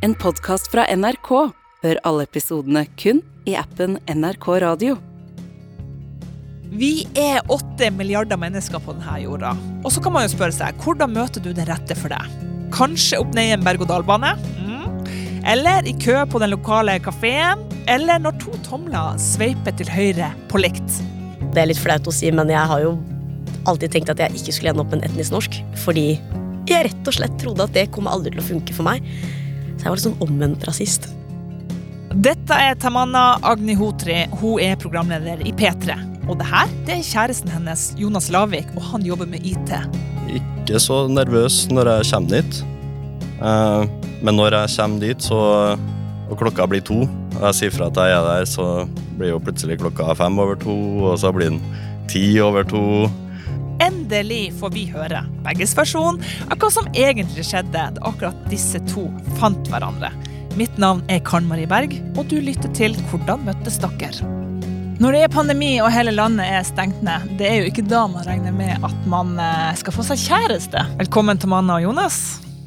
[0.00, 1.28] En podkast fra NRK.
[1.84, 4.94] Hør alle episodene kun i appen NRK Radio.
[6.72, 9.50] Vi er åtte milliarder mennesker på denne jorda.
[9.84, 12.32] Og så kan man jo spørre seg, hvordan møter du den rette for deg?
[12.72, 14.30] Kanskje opp ned i en berg-og-dal-bane?
[14.56, 15.02] Mm.
[15.52, 17.66] Eller i kø på den lokale kafeen?
[17.84, 21.02] Eller når to tomler sveiper til høyre på likt?
[21.52, 22.94] Det er litt flaut å si, men jeg har jo
[23.68, 25.60] alltid tenkt at jeg ikke skulle ende opp med en etnisk norsk.
[25.84, 26.06] Fordi
[26.70, 29.04] jeg rett og slett trodde at det kommer aldri til å funke for meg.
[29.80, 31.06] Så jeg var litt sånn omvendt rasist.
[32.20, 34.26] Dette er Tamanna Agnihotri.
[34.42, 35.96] Hun er programleder i P3.
[36.28, 39.72] Og det her det er kjæresten hennes, Jonas Lavik, og han jobber med IT.
[40.28, 42.60] Ikke så nervøs når jeg kommer dit.
[43.40, 45.40] Eh, Men når jeg kommer dit, så,
[46.28, 47.06] og klokka blir to,
[47.38, 48.66] og jeg sier fra at jeg er der, så
[49.16, 50.76] blir jo plutselig klokka fem over to,
[51.08, 51.62] og så blir den
[52.12, 53.08] ti over to.
[54.10, 56.16] Endelig får vi høre begges versjon
[56.50, 59.04] av hva som egentlig skjedde da akkurat disse to
[59.38, 60.08] fant hverandre.
[60.58, 64.10] Mitt navn er Karen Marie Berg, og du lytter til Hvordan møttes dere?
[64.98, 68.00] Når det er pandemi og hele landet er stengt ned, det er jo ikke da
[68.10, 70.82] man regner med at man eh, skal få seg kjæreste.
[71.04, 72.18] Velkommen til Manna og Jonas.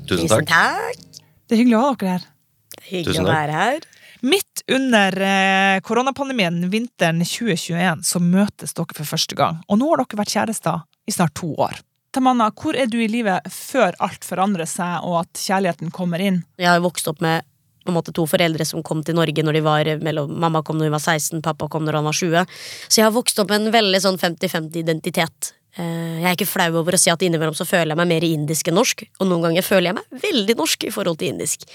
[0.08, 0.48] Tusen takk.
[0.48, 1.04] takk.
[1.44, 2.26] Det er hyggelig å ha dere her.
[2.72, 3.92] Det er hyggelig Tusen å være her.
[4.32, 9.60] Midt under eh, koronapandemien vinteren 2021 så møtes dere for første gang.
[9.68, 11.80] Og nå har dere vært kjærester i snart to år.
[12.14, 16.44] Tamanna, hvor er du i livet før alt forandrer seg og at kjærligheten kommer inn?
[16.62, 17.42] Jeg har vokst opp med
[17.84, 20.78] på en måte to foreldre som kom til Norge når de var mellom Mamma kom
[20.80, 22.54] når hun var 16, pappa kom når han var 20.
[22.88, 25.50] Så jeg har vokst opp med en veldig sånn 50-50 identitet.
[25.76, 28.28] Eh, Jeg er ikke flau over å si at innimellom så føler jeg meg mer
[28.28, 31.66] indisk enn norsk, og noen ganger føler jeg meg veldig norsk i forhold til indisk.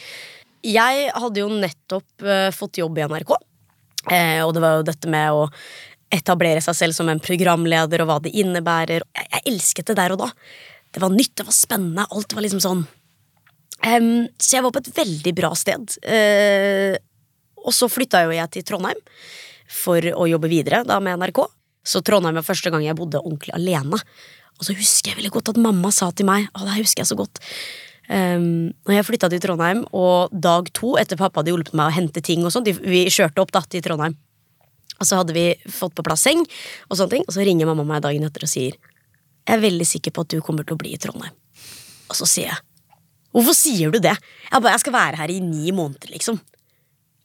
[0.65, 3.35] Jeg hadde jo nettopp eh, fått jobb i NRK,
[4.15, 5.49] eh, og det var jo dette med å
[6.15, 9.05] etablere seg selv som en programleder og hva det innebærer.
[9.05, 10.31] Jeg, jeg elsket det der og da.
[10.95, 12.87] Det var nytt, det var spennende, alt var liksom sånn
[13.79, 15.93] Um, så jeg var på et veldig bra sted.
[16.03, 16.97] Uh,
[17.63, 18.99] og så flytta jo jeg til Trondheim
[19.71, 21.45] for å jobbe videre da med NRK.
[21.87, 24.01] Så Trondheim var første gang jeg bodde ordentlig alene.
[24.59, 27.11] Og så husker jeg veldig godt at mamma sa til meg Å, det husker jeg
[27.13, 27.39] så godt.
[28.09, 31.97] Um, når jeg flytta til Trondheim, og dag to etter pappa hadde hjulpet meg å
[32.01, 34.17] hente ting og sånt, vi kjørte opp da til Trondheim,
[34.99, 36.41] og så hadde vi fått på plass seng,
[36.89, 39.87] og sånne ting, og så ringer mamma meg dagen etter og sier Jeg er veldig
[39.87, 41.37] sikker på at du kommer til å bli i Trondheim.
[42.09, 42.65] Og så sier jeg
[43.37, 44.17] Hvorfor sier du det?
[44.49, 46.41] Jeg bare, jeg skal være her i ni måneder, liksom.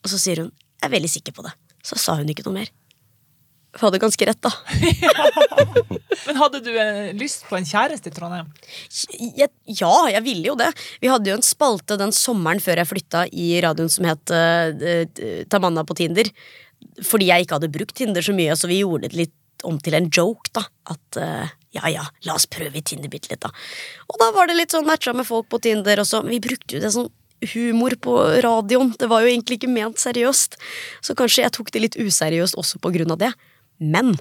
[0.04, 1.54] Og så sier hun, jeg er veldig sikker på det.
[1.84, 2.72] Så sa hun ikke noe mer.
[3.74, 4.52] Hun hadde ganske rett, da.
[6.28, 8.52] Men hadde du eh, lyst på en kjæreste i Trondheim?
[9.40, 9.50] Jeg,
[9.80, 10.70] ja, jeg ville jo det.
[11.02, 15.08] Vi hadde jo en spalte den sommeren før jeg flytta i radioen som het eh,
[15.50, 16.30] Tamanna på Tinder.
[17.04, 19.96] Fordi jeg ikke hadde brukt Tinder så mye, så vi gjorde det litt om til
[19.96, 20.66] en joke, da.
[20.92, 23.52] At uh, ja ja, la oss prøve i Tinder bitte litt, da.
[24.12, 26.24] Og da var det litt sånn matcha med folk på Tinder, også.
[26.28, 27.12] Vi brukte jo det sånn
[27.54, 28.94] humor på radioen.
[29.00, 30.56] Det var jo egentlig ikke ment seriøst.
[31.04, 33.34] Så kanskje jeg tok det litt useriøst også på grunn av det.
[33.84, 34.14] Men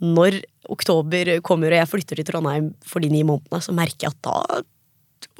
[0.00, 0.40] når
[0.72, 4.22] oktober kommer og jeg flytter til Trondheim for de ni månedene, så merker jeg at
[4.24, 4.62] da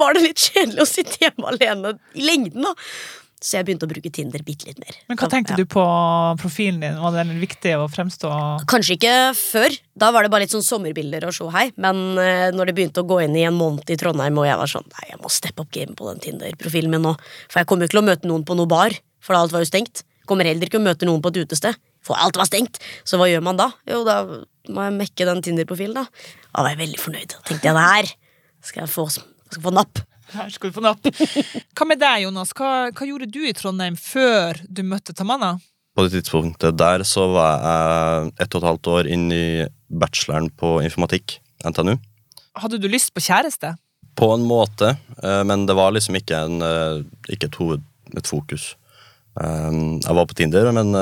[0.01, 2.75] var det litt kjedelig å sitte hjemme alene i lengden, da.
[3.41, 4.97] Så jeg begynte å bruke Tinder bitte litt mer.
[5.09, 5.57] Men hva Da- tenkte ja.
[5.57, 5.81] du på
[6.37, 6.99] profilen din?
[7.01, 8.29] Var det viktig å fremstå
[8.69, 9.77] Kanskje ikke før.
[9.97, 11.71] Da var det bare litt sånn sommerbilder og hei.
[11.81, 14.59] Men eh, når det begynte å gå inn i en måned i Trondheim, og jeg
[14.61, 17.15] var sånn Nei, jeg må steppe opp game på den Tinder-profilen min nå.
[17.49, 18.91] For jeg kommer jo ikke til å møte noen på noe bar,
[19.25, 20.05] for alt var jo stengt.
[20.29, 22.77] Kommer heller ikke å møte noen på et utested, for alt var stengt.
[23.09, 23.71] Så hva gjør man da?
[23.89, 24.21] Jo, da
[24.69, 26.05] må jeg mekke den Tinder-profilen, da.
[26.53, 27.33] Da var jeg veldig fornøyd.
[27.33, 28.13] Da tenkte jeg det her
[28.69, 29.09] skal jeg få,
[29.49, 30.05] skal få napp.
[30.35, 31.03] Her skal du få napp.
[31.77, 32.53] Hva med deg, Jonas?
[32.57, 35.57] Hva, hva gjorde du i Trondheim før du møtte Tamanna?
[35.97, 39.45] På det tidspunktet der så var jeg ett og et halvt år inn i
[39.91, 41.97] bacheloren på informatikk, NTNU.
[42.63, 43.75] Hadde du lyst på kjæreste?
[44.19, 47.03] På en måte, eh, men det var liksom ikke, en, eh,
[47.35, 47.83] ikke et hoved,
[48.17, 48.75] et fokus.
[49.41, 49.71] Eh,
[50.07, 50.95] Jeg var på Tinder, men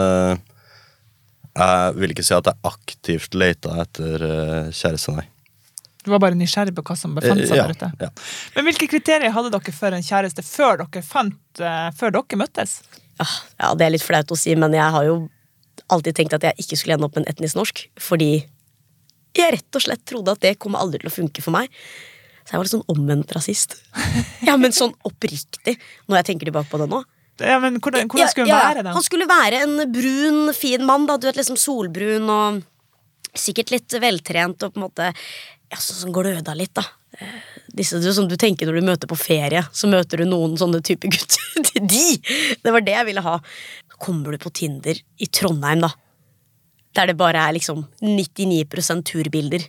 [1.59, 4.25] jeg vil ikke si at jeg aktivt leita etter
[4.73, 5.27] kjæreste, nei.
[6.05, 7.89] Du var bare nysgjerrig på hva som befant seg Eh, ja, der ute.
[8.01, 8.09] ja.
[8.57, 12.81] Men hvilke kriterier hadde dere for en kjæreste før dere fant, eh, før dere møttes?
[13.19, 15.29] Ah, Ja, det er litt flaut å si, men jeg har jo
[15.91, 17.83] alltid tenkt at jeg ikke skulle ende opp med en etnisk norsk.
[17.99, 18.45] Fordi
[19.35, 21.69] jeg rett og slett trodde at det kommer aldri til å funke for meg.
[22.47, 23.75] Så jeg var litt sånn omvendt rasist.
[24.47, 25.77] Ja, men sånn oppriktig,
[26.09, 27.03] når jeg tenker tilbake på det nå.
[27.41, 28.93] Ja, men hvordan, hvordan skulle Ja, han være, da?
[28.97, 31.17] Han skulle være en brun, fin mann, da.
[31.19, 32.63] Du vet, liksom solbrun og
[33.39, 35.11] sikkert litt veltrent og på en måte
[35.77, 36.85] sånn som gløda litt, da.
[37.19, 37.41] Eh,
[37.79, 40.81] Disse du, som du tenker når du møter på ferie, så møter du noen sånne
[40.83, 41.69] type gutter.
[41.79, 42.07] De!
[42.63, 43.37] Det var det jeg ville ha.
[43.93, 45.93] Så kommer du på Tinder i Trondheim, da.
[46.97, 49.67] Der det bare er liksom 99% turbilder.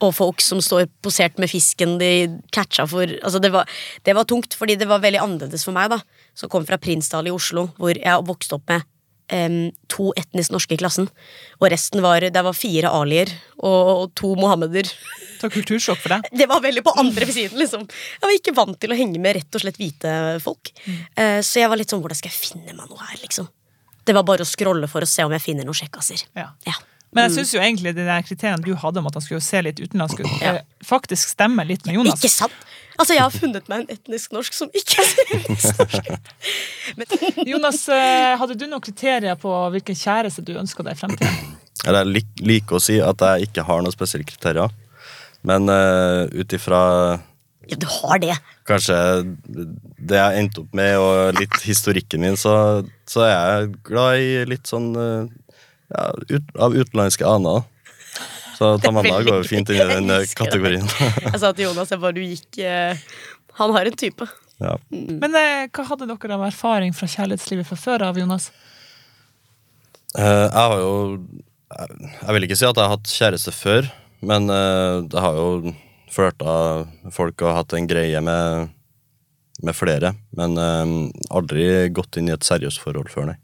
[0.00, 3.68] Og folk som står posert med fisken de catcha for Altså, det var,
[4.08, 6.00] det var tungt, fordi det var veldig annerledes for meg, da.
[6.34, 8.88] som kom fra Prinsdal i Oslo, hvor jeg vokste opp med
[9.32, 11.08] em, to etnisk norske i klassen.
[11.60, 14.88] Og resten var Det var fire alier og, og to mohammeder.
[15.40, 16.28] Det var kultursjokk for deg.
[16.42, 17.86] Det var veldig på andre siden, liksom.
[17.86, 20.12] Jeg var ikke vant til å henge med rett og slett hvite
[20.44, 20.72] folk.
[21.16, 23.48] Eh, så jeg var litt sånn Hvordan skal jeg finne meg noe her, liksom?
[24.04, 26.24] Det var bare å scrolle for å se om jeg finner noen sjekkasser.
[26.38, 26.50] Ja.
[26.66, 26.76] Ja.
[27.12, 29.80] Men jeg syns jo egentlig de kriteriene du hadde om at han skulle se litt
[29.82, 30.52] utenlandsk ut, Ja.
[30.60, 32.20] eh, faktisk stemmer litt med Jonas.
[32.22, 32.52] Ikke sant?
[33.00, 36.10] Altså, jeg har funnet meg en etnisk norsk som ikke er etnisk norsk.
[37.50, 41.56] Jonas, eh, hadde du noen kriterier på hvilken kjæreste du ønska deg i fremtiden?
[41.80, 44.68] Jeg liker liker å si at jeg ikke har noen spesielle kriterier.
[45.48, 46.80] Men uh, ut ifra
[47.70, 48.34] Ja, du har det.
[48.68, 48.98] kanskje
[49.48, 52.52] det jeg endte opp med, og litt historikken min, så,
[53.08, 55.30] så er jeg glad i litt sånn eh,
[55.90, 57.62] ja, ut, av utenlandske aner.
[58.60, 60.22] Så Tamanna går jo fint inn i den det.
[60.36, 60.84] kategorien.
[61.24, 62.98] Jeg sa til Jonas jeg bare du gikk eh,
[63.60, 64.26] Han har en type.
[64.60, 64.74] ja.
[64.92, 68.50] Men eh, hva hadde dere av erfaring fra kjærlighetslivet fra før av, Jonas?
[70.18, 70.92] Eh, jeg har jo
[71.70, 73.88] jeg, jeg vil ikke si at jeg har hatt kjæreste før,
[74.26, 75.72] men eh, jeg har jo
[76.10, 76.54] flørta
[77.04, 78.72] med folk og hatt en greie med,
[79.62, 80.12] med flere.
[80.36, 80.96] Men eh,
[81.30, 83.38] aldri gått inn i et seriøst forhold før, nei.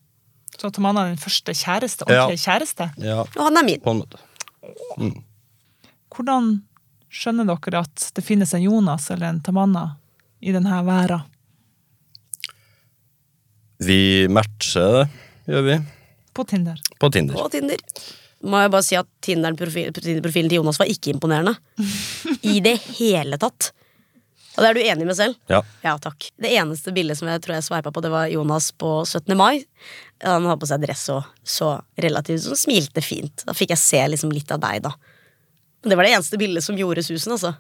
[0.57, 2.27] Så Tamanna er den første kjæreste, Ja.
[2.33, 2.91] kjæreste.
[3.03, 3.81] Ja, Og han er min.
[3.81, 4.19] på en måte.
[6.17, 6.63] Hvordan
[7.13, 9.97] skjønner dere at det finnes en Jonas eller en Tamanna
[10.41, 11.23] i denne verden?
[13.85, 15.09] Vi matcher det,
[15.53, 15.77] gjør vi.
[16.37, 16.79] På Tinder.
[17.01, 17.35] På Tinder.
[17.37, 17.77] På Tinder.
[18.47, 21.57] Må jeg bare si at Tinder-profil- Tinder-profilen til Jonas var ikke imponerende.
[22.53, 23.73] I det hele tatt.
[24.57, 25.37] Og det er du enig med selv?
[25.53, 25.61] Ja.
[25.85, 26.31] Ja, takk.
[26.41, 29.35] Det eneste bildet som jeg tror jeg sveipa på, det var Jonas på 17.
[29.37, 29.67] mai.
[30.25, 33.45] Han hadde på seg dress og så relativt sånn, smilte fint.
[33.45, 34.95] Da fikk jeg se liksom litt av deg, da.
[35.85, 37.53] Men det var det eneste bildet som gjorde susen, altså.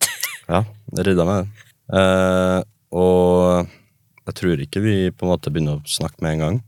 [0.46, 0.62] Ja,
[0.94, 1.66] det rydda meg, det.
[1.98, 2.60] Eh,
[2.94, 3.66] og
[4.26, 6.62] jeg tror ikke vi på en måte begynner å snakke med en gang.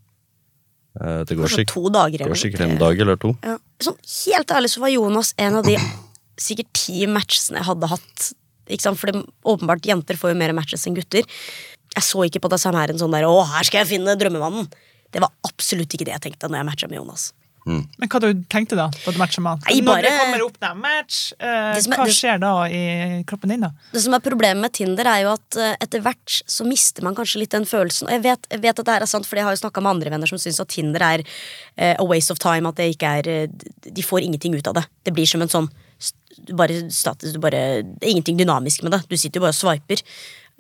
[0.98, 3.32] Eh, det går, Kanskje sikk to dager går sikkert en dag eller to.
[3.46, 3.54] Ja.
[3.82, 5.76] Sånn, helt ærlig så var Jonas en av de
[6.38, 8.28] sikkert ti matchene jeg hadde hatt.
[8.68, 8.98] Ikke sant?
[9.00, 11.24] For det, åpenbart jenter får jo mer matches enn gutter.
[11.96, 14.16] Jeg så ikke på det samme her en sånn der 'Å, her skal jeg finne
[14.16, 14.68] drømmemannen'.
[15.10, 17.32] Det var absolutt ikke det jeg tenkte når jeg matcha med Jonas.
[17.68, 18.86] Men hva du tenkte da?
[18.88, 19.60] da du matcha med han?
[19.68, 23.60] Nei, Når det kommer opp der match, eh, er- hva skjer da i kroppen din?
[23.60, 23.70] da?
[23.92, 27.14] Det som er Problemet med Tinder, er jo at eh, etter hvert så mister man
[27.14, 28.08] kanskje litt den følelsen.
[28.08, 29.82] Og jeg vet, jeg vet at det her er sant, for jeg har jo snakka
[29.82, 31.22] med andre venner som syns at Tinder er
[31.76, 32.66] eh, a waste of time.
[32.68, 33.46] At det ikke er eh,
[33.92, 34.86] De får ingenting ut av det.
[35.04, 35.68] Det blir som en sånn
[36.54, 39.02] bare status, bare, Det er ingenting dynamisk med det.
[39.08, 40.02] Du sitter jo bare og swiper.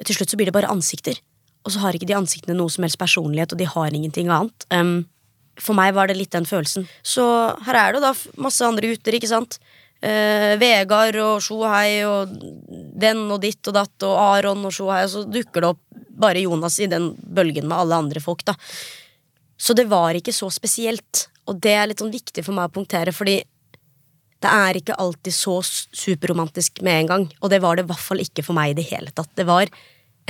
[0.04, 1.18] Til slutt så blir det bare ansikter.
[1.66, 4.66] Og så har ikke de ansiktene noe som helst personlighet, og de har ingenting annet.
[4.70, 5.08] Um,
[5.58, 6.86] for meg var det litt den følelsen.
[7.02, 7.24] Så
[7.66, 8.14] her er det jo da
[8.44, 9.58] masse andre gutter, ikke sant.
[9.98, 12.30] Uh, Vegard og Sjohei og
[13.02, 15.82] den og ditt og datt og Aron og Sjohei, og så dukker det opp
[16.18, 18.54] bare Jonas i den bølgen med alle andre folk, da.
[19.58, 22.74] Så det var ikke så spesielt, og det er litt sånn viktig for meg å
[22.74, 23.40] punktere, fordi
[24.44, 28.04] det er ikke alltid så superromantisk med en gang, og det var det i hvert
[28.04, 29.30] fall ikke for meg i det hele tatt.
[29.38, 29.70] Det var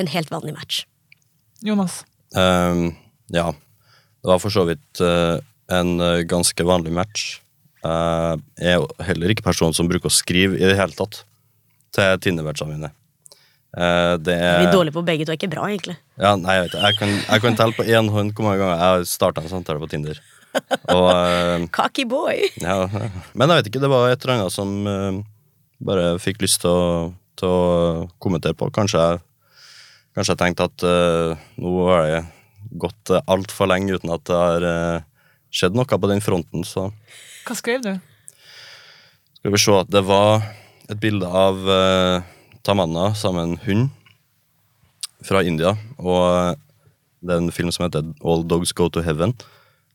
[0.01, 0.85] en helt vanlig match.
[1.65, 2.01] Jonas?
[2.37, 2.95] Um,
[3.35, 3.51] ja.
[4.23, 5.37] Det var for så vidt uh,
[5.73, 7.27] en eh, ganske vanlig match.
[7.85, 11.21] Uh, jeg er jo heller ikke person som bruker å skrive i det hele tatt
[11.95, 12.91] til Tinder-matchene mine.
[13.77, 15.99] Uh, det Vi er er dårlige på begge to, er ikke bra, egentlig.
[16.17, 16.79] Ja, nei, jeg vet.
[16.81, 19.53] Jeg kan, jeg kan telle på én hånd hvor mange ganger jeg har starta en
[19.53, 20.21] samtale på Tinder.
[20.97, 22.49] Og uh, Cocky boy!
[22.63, 22.89] ja,
[23.35, 25.21] Men jeg vet ikke, det var et eller annet som uh,
[25.85, 26.89] bare fikk lyst til å,
[27.39, 28.71] til å kommentere på.
[28.75, 29.23] Kanskje jeg,
[30.17, 32.25] kanskje jeg tenkte at uh, nå har det
[32.77, 35.05] gått altfor lenge uten at det har eh,
[35.55, 36.91] skjedd noe på den fronten, så
[37.49, 37.95] Hva skrev du?
[39.39, 40.43] skal vi se at det var
[40.91, 42.25] et bilde av uh,
[42.67, 45.77] Tamanna sammen med en hund fra India.
[46.03, 46.57] Og eh,
[47.23, 49.37] det er en film som heter All Dogs Go to Heaven.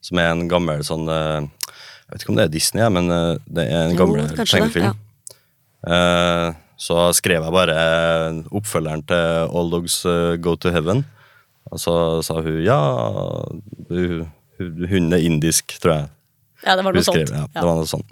[0.03, 3.38] Som er en gammel sånn eh, Jeg vet ikke om det er Disney, men eh,
[3.48, 4.98] det er en gammel tegnefilm.
[5.88, 6.50] Eh,
[6.83, 7.75] så skrev jeg bare
[8.51, 10.01] oppfølgeren til All Dogs
[10.43, 11.05] Go to Heaven.
[11.72, 11.93] Og så
[12.25, 12.79] sa hun ja,
[13.88, 16.10] hun- er indisk, tror jeg.
[16.65, 17.38] Ja, det var noe skrev, sånt.
[17.39, 18.12] ja, det var noe sånt.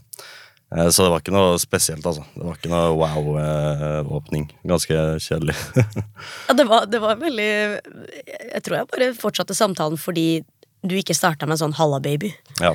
[0.95, 2.23] Så det var ikke noe spesielt, altså.
[2.31, 4.47] Det var ikke noe wow-åpning.
[4.63, 5.55] Ganske kjedelig.
[6.47, 10.43] Ja, det var, det var veldig Jeg tror jeg bare fortsatte samtalen fordi
[10.83, 12.33] du ikke starta med en sånn 'halla, baby'.
[12.59, 12.73] ja.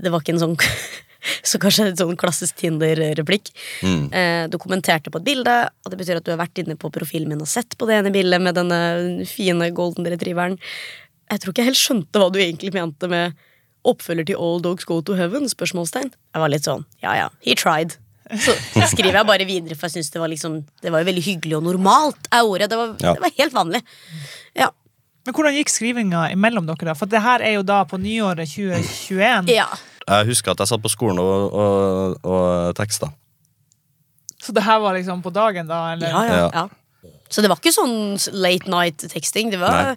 [0.00, 0.56] Det var ikke en sånn
[1.42, 3.48] Så kanskje en sånn klassisk Tinder-replikk.
[3.82, 4.12] Mm.
[4.14, 6.90] Eh, du kommenterte på et bilde, og det betyr at du har vært inne på
[6.94, 10.56] profilen min og sett på det ene bildet med denne fine golden retrieveren.
[11.30, 13.34] Jeg tror ikke jeg helt skjønte hva du egentlig mente med
[13.84, 15.48] oppfølger til All Dogs Go to Heaven?
[15.50, 16.12] spørsmålstegn.
[16.14, 17.96] Jeg var litt sånn ja ja, he tried.
[18.30, 18.54] Så
[18.94, 21.56] skriver jeg bare videre, for jeg synes det var liksom Det var jo veldig hyggelig
[21.58, 22.70] og normalt, ordet.
[22.70, 23.14] Det var, Ja.
[23.14, 23.82] det var helt vanlig.
[24.54, 24.70] Ja.
[25.26, 26.94] Men hvordan gikk skrivinga imellom dere, da?
[26.94, 29.50] For det her er jo da på nyåret 2021.
[29.50, 29.66] Ja.
[30.06, 33.08] Jeg husker at jeg satt på skolen og, og, og teksta.
[34.38, 35.80] Så det her var liksom på dagen, da?
[35.94, 36.12] Eller?
[36.12, 36.66] Ja, ja, Ja.
[37.28, 39.48] Så det var ikke sånn late night teksting.
[39.50, 39.72] Det var,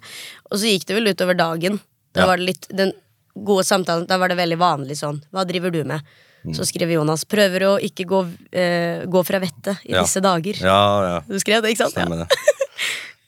[0.50, 1.76] og så gikk det vel utover dagen.
[2.10, 2.26] Da Ja.
[2.26, 2.90] var det litt, den
[3.38, 6.02] gode samtalen, da var det veldig vanlig sånn Hva driver du med?
[6.42, 6.54] Mm.
[6.58, 8.20] Så skrev Jonas prøver å ikke gå,
[8.50, 10.02] eh, gå fra vettet i Ja.
[10.02, 10.58] disse dager.
[10.58, 11.20] Ja, ja.
[11.28, 11.94] Du skrev det, ikke sant?
[11.94, 12.28] Stemmer det.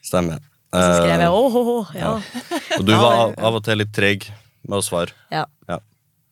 [0.03, 0.39] Stemmer.
[0.73, 2.13] Og så skrev jeg Eh, åh, åh, åh, ja.
[2.79, 4.25] og du var av, og til litt treg
[4.65, 5.13] med å svare.
[5.33, 5.45] Ja.
[5.69, 5.77] Ja.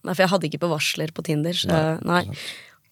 [0.02, 1.58] Nei, for jeg hadde ikke på varsler på Tinder.
[1.58, 2.24] Så, nei.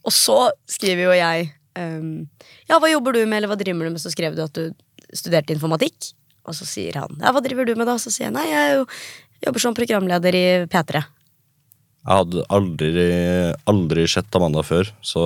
[0.06, 0.38] Og så
[0.70, 2.28] skriver jo jeg um,
[2.70, 4.02] Ja, hva jobber du med, eller hva driver du med?
[4.04, 4.70] Så skrev du at du
[5.16, 6.12] studerte informatikk.
[6.48, 7.98] Og så sier han ja, hva driver du med da?
[8.02, 8.86] Så sier jeg nei, jeg jo,
[9.48, 11.02] jobber som programleder i P3.
[12.00, 12.94] Jeg hadde aldri,
[13.70, 15.24] aldri sett Amanda før, så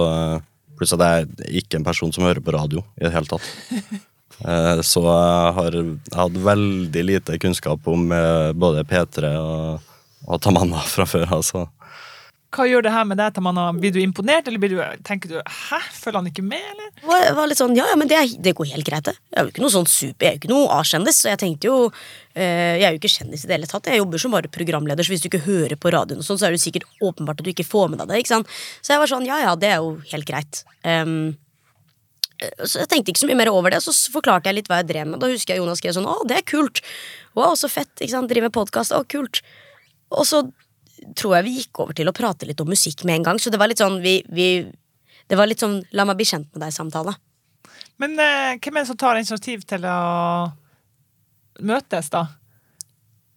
[0.74, 3.46] plutselig er jeg ikke en person som hører på radio i det hele tatt.
[4.44, 5.78] Eh, Så jeg har
[6.20, 9.94] hatt veldig lite kunnskap om eh, både P3 og,
[10.28, 11.30] og Tamanna fra før.
[11.40, 11.68] Altså.
[12.54, 13.64] Hva gjør det her med deg, Tamanna?
[13.74, 16.92] Blir du imponert, eller blir du, tenker du 'hæ, følger han ikke med', eller?
[17.00, 19.16] Det var, var litt sånn, ja, ja, men det, det går helt greit, det.
[19.32, 21.42] Jeg er jo ikke noe sånn super, jeg er jo ikke noe A-kjendis, så jeg
[21.42, 21.78] tenkte jo
[22.36, 23.90] eh, Jeg er jo ikke kjendis i det hele tatt.
[23.90, 26.46] Jeg jobber som bare programleder, så hvis du ikke hører på radioen, og sånn, så
[26.46, 28.22] er det sikkert åpenbart at du ikke får med deg det.
[28.22, 28.54] ikke sant?
[28.86, 30.62] Så jeg var sånn, ja ja, det er jo helt greit.
[30.86, 31.34] Em,
[32.64, 34.90] så jeg tenkte ikke så mye mer over det, så forklarte jeg litt hva jeg
[34.92, 35.20] drev med.
[35.22, 36.82] Da husker jeg Jonas skrev sånn 'Å, det er kult'.
[37.36, 37.92] Wow, så fett.
[38.00, 38.30] ikke sant?
[38.30, 38.92] Driver med podkast.
[38.92, 39.42] Å, kult.
[40.12, 40.44] Og så
[41.16, 43.52] tror jeg vi gikk over til å prate litt om musikk med en gang, så
[43.52, 44.72] det var litt sånn vi, vi
[45.28, 47.16] Det var litt sånn 'la meg bli kjent med deg'-samtale.
[47.98, 50.52] Men eh, hvem er det som tar initiativ til å
[51.62, 52.28] møtes, da?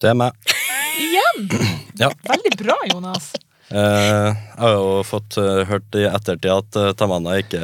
[0.01, 0.33] Det er meg.
[0.99, 1.49] Igjen!
[1.97, 2.11] Ja.
[2.29, 3.33] Veldig bra, Jonas.
[3.71, 7.59] Eh, jeg har jo fått eh, hørt i ettertid at uh, Tamanna ikke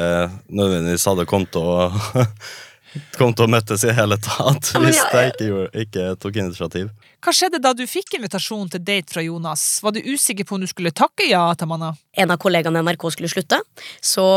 [0.51, 2.25] nødvendigvis hadde kommet til å
[3.17, 6.35] Kom til å møtes i hele tatt Ja, hvis jeg- jeg ikke, gjorde, ikke tok
[6.37, 6.91] initiativ.
[7.23, 9.63] Hva skjedde da du fikk invitasjon til date fra Jonas?
[9.81, 11.93] Var du usikker på om du skulle takke ja, Tamanna?
[12.13, 13.57] En av kollegaene i NRK skulle slutte,
[14.03, 14.27] så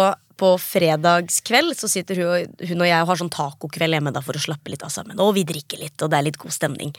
[0.41, 4.23] på fredagskveld så sitter hun, og- hun og jeg og har sånn tacokveld hjemme da
[4.25, 5.19] for å slappe litt av sammen.
[5.21, 6.95] Og vi drikker litt, og det er litt god stemning.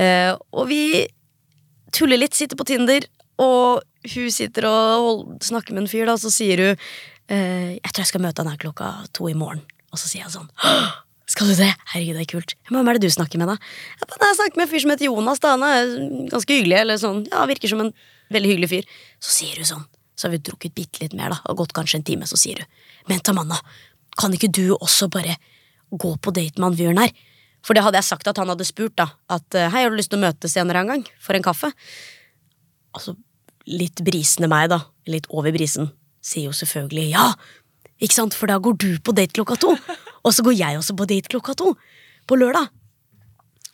[0.00, 0.80] Uh, og vi
[1.92, 3.04] tuller litt, sitter på Tinder,
[3.44, 6.74] og hun sitter og snakker med en fyr, da, og så sier hun
[7.32, 9.64] eh, Jeg tror jeg skal møte han her klokka to i morgen.
[9.94, 10.50] Og så sier jeg sånn
[11.30, 11.70] skal du det?
[11.94, 12.52] Herregud, det er kult.
[12.68, 13.54] Hvem er det du snakker med, da?
[13.96, 15.40] Jeg, bare, jeg snakker med en fyr som heter Jonas.
[15.40, 15.94] da Han er
[16.30, 16.76] ganske hyggelig.
[16.82, 17.92] Eller sånn, ja, Virker som en
[18.34, 18.90] veldig hyggelig fyr.
[19.24, 21.40] Så sier hun sånn, så har vi drukket bitte litt mer, da.
[21.48, 23.56] Og gått kanskje en time, så sier hun Men Tamanna,
[24.20, 25.38] kan ikke du også bare
[25.90, 27.14] gå på date med han fyren her?
[27.64, 29.08] For det hadde jeg sagt at han hadde spurt, da.
[29.32, 31.06] At eh, hei, har du lyst til å møtes senere en gang?
[31.24, 31.72] For en kaffe?
[32.94, 33.16] Altså,
[33.70, 34.82] litt brisende meg, da.
[35.10, 35.90] Litt over brisen.
[36.24, 37.28] Sier jo selvfølgelig ja!
[38.02, 38.34] Ikke sant?
[38.36, 39.74] For da går du på date klokka to.
[40.24, 41.74] Og så går jeg også på date klokka to.
[42.28, 42.68] På lørdag.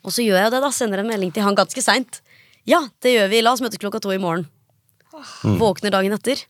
[0.04, 0.70] Og så gjør jeg det, da.
[0.74, 2.20] Sender en melding til han ganske seint.
[2.68, 3.42] Ja, det gjør vi.
[3.44, 4.46] La oss møtes klokka to i morgen.
[5.60, 6.42] Våkner dagen etter.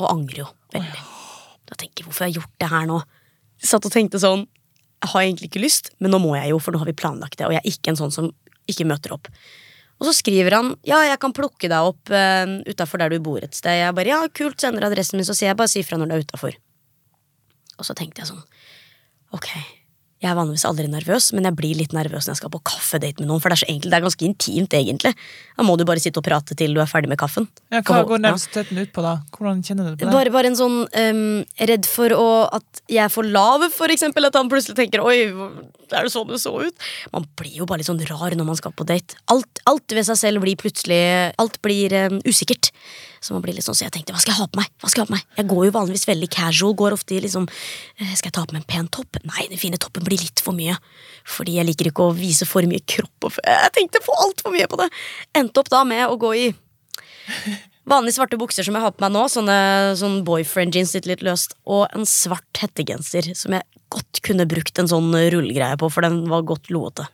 [0.00, 1.04] Og angrer jo veldig.
[1.68, 3.00] Da tenker jeg hvorfor jeg har gjort det her nå.
[3.62, 6.58] Jeg satt og tenkte sånn Jeg har egentlig ikke lyst, men nå må jeg jo,
[6.62, 7.46] for nå har vi planlagt det.
[7.46, 8.30] Og jeg er ikke en sånn som
[8.70, 9.28] ikke møter opp.
[10.00, 13.44] Og så skriver han ja, jeg kan plukke deg opp uh, utafor der du bor
[13.44, 13.78] et sted.
[13.80, 16.16] Jeg bare ja, kult, sender adressen min, så sier jeg bare si ifra når du
[16.16, 16.58] er utafor.
[17.78, 18.44] Og så tenkte jeg sånn
[19.34, 19.48] Ok,
[20.24, 23.20] jeg er vanligvis aldri nervøs, men jeg blir litt nervøs når jeg skal på kaffedate
[23.20, 25.12] med noen, for det er så enkelt, det er ganske intimt, egentlig.
[25.58, 27.48] Da må du bare sitte og prate til du er ferdig med kaffen.
[27.74, 29.18] Ja, hva går nervøsiteten ut på, da?
[29.36, 30.14] Hvordan kjenner du på det?
[30.14, 31.22] Bare, bare en sånn um,
[31.70, 32.26] redd for å,
[32.56, 34.30] at jeg er for lav, for eksempel.
[34.30, 35.28] At han plutselig tenker 'oi,
[35.92, 38.58] er det sånn du så ut?' Man blir jo bare litt sånn rar når man
[38.58, 39.20] skal på date.
[39.28, 41.02] Alt, alt ved seg selv blir plutselig
[41.38, 42.72] Alt blir um, usikkert.
[43.24, 44.90] Så man blir litt sånn, så jeg tenkte 'hva skal jeg ha på meg?' Hva
[44.90, 45.24] skal jeg ha på meg?
[45.38, 46.74] Jeg går jo vanligvis veldig casual.
[46.76, 49.58] Går ofte i liksom eh, 'Skal jeg ta på meg en pen topp?' Nei, den
[49.58, 50.76] fine toppen blir litt for mye.
[51.28, 53.28] Fordi jeg liker ikke å vise for mye kropp.
[53.28, 54.90] Og jeg tenkte for altfor mye på det.
[55.36, 56.48] Endte opp da med å gå i
[57.84, 59.56] Vanlige svarte bukser som jeg har på meg nå, sånne
[60.00, 64.80] sånn boyfriend jeans litt, litt løst, og en svart hettegenser som jeg godt kunne brukt
[64.80, 67.04] en sånn rullegreie på, for den var godt loete.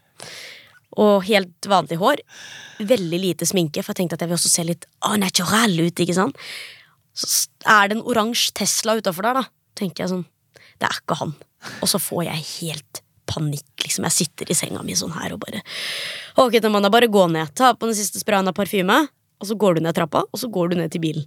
[1.03, 2.23] Og helt vanlig hår.
[2.87, 6.05] Veldig lite sminke, for jeg tenkte at jeg vil også se litt ah, natural ut,
[6.07, 6.39] ikke sant.
[7.19, 10.27] Så er det en oransje Tesla utafor der, da, tenker jeg sånn.
[10.79, 11.35] Det er ikke han.
[11.81, 14.07] Og så får jeg helt panikk, liksom.
[14.09, 15.63] Jeg sitter i senga mi sånn her og bare
[16.41, 17.53] Ok, da bare gå ned.
[17.55, 18.97] Ta på den siste sprayen av parfyme,
[19.41, 21.27] og så går du ned trappa, og så går du ned til bilen.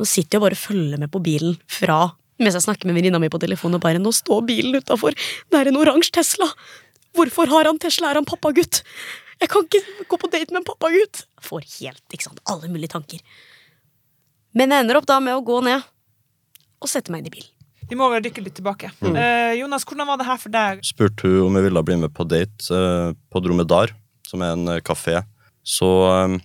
[0.00, 2.06] Nå sitter jeg og bare følger med på bilen fra
[2.40, 5.12] mens jeg snakker med venninna mi på telefonen og bare Nå står bilen utafor.
[5.12, 6.48] Det er en oransje Tesla.
[7.16, 8.08] Hvorfor har han Tesla?
[8.08, 8.80] Er han pappagutt?
[9.40, 11.24] Jeg kan ikke gå på date med en pappagutt.
[11.44, 13.20] Får helt, ikke sant, alle mulige tanker.
[14.56, 15.84] Men jeg ender opp da med å gå ned
[16.80, 17.52] og sette meg inn i bilen.
[17.90, 18.92] Vi må vel dykke litt tilbake.
[19.02, 20.82] Eh, Jonas, hvordan var det her for deg?
[20.86, 23.90] Spurte hun om jeg ville bli med på date eh, på Dromedar,
[24.28, 25.16] som er en eh, kafé.
[25.66, 26.36] Så eh,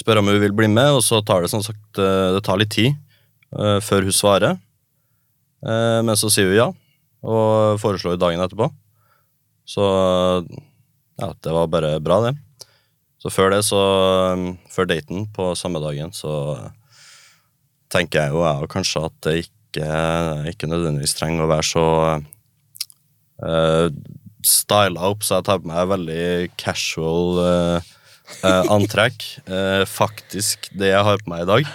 [0.00, 2.58] spør om hun vil bli med, og så tar det som sagt eh, det tar
[2.58, 2.90] litt tid
[3.54, 4.60] eh, før hun svarer.
[5.64, 6.66] Men så sier hun ja,
[7.24, 8.66] og foreslår dagen etterpå.
[9.64, 9.80] Så
[11.16, 12.34] ja, det var bare bra, det.
[13.16, 13.80] Så før det, så
[14.74, 16.34] Før daten på samme dagen, så
[17.88, 21.86] tenker jeg jo jeg kanskje at det ikke, ikke nødvendigvis trenger å være så
[23.42, 23.88] uh,
[24.44, 26.26] styla opp, så jeg tar på meg veldig
[26.60, 27.94] casual uh,
[28.44, 29.24] uh, antrekk.
[29.54, 31.72] Eh, faktisk det jeg har på meg i dag.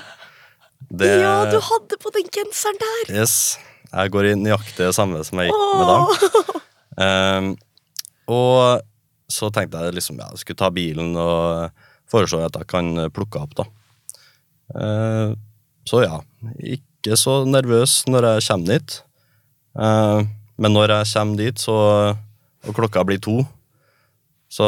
[0.89, 3.11] Det, Ja, du hadde på den genseren der!
[3.21, 3.59] Yes.
[3.89, 6.55] Jeg går i nøyaktig det samme som jeg gikk med da.
[6.99, 7.45] Ehm,
[8.29, 8.81] og
[9.31, 11.69] så tenkte jeg liksom, ja, jeg skulle ta bilen og
[12.11, 13.67] foreslå at jeg kan plukke opp, da.
[14.75, 15.37] Uh,
[15.87, 16.19] så ja,
[16.99, 18.97] ikke så nervøs når jeg kommer dit.
[19.79, 20.19] Eh,
[20.59, 21.77] men når jeg kommer dit, så,
[22.67, 23.39] og klokka blir to,
[24.49, 24.65] så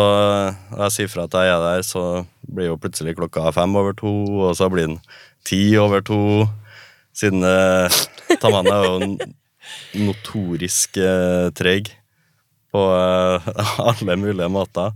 [0.78, 2.04] jeg sier fra at jeg er der, så
[2.46, 4.12] blir jo plutselig klokka fem over to,
[4.46, 5.00] og så blir den
[5.48, 6.46] ti over to,
[7.18, 8.02] siden eh,
[8.40, 9.10] Taman er jo
[10.06, 11.92] notorisk eh, treg
[12.72, 13.50] på eh,
[13.84, 14.94] alle mulige måter.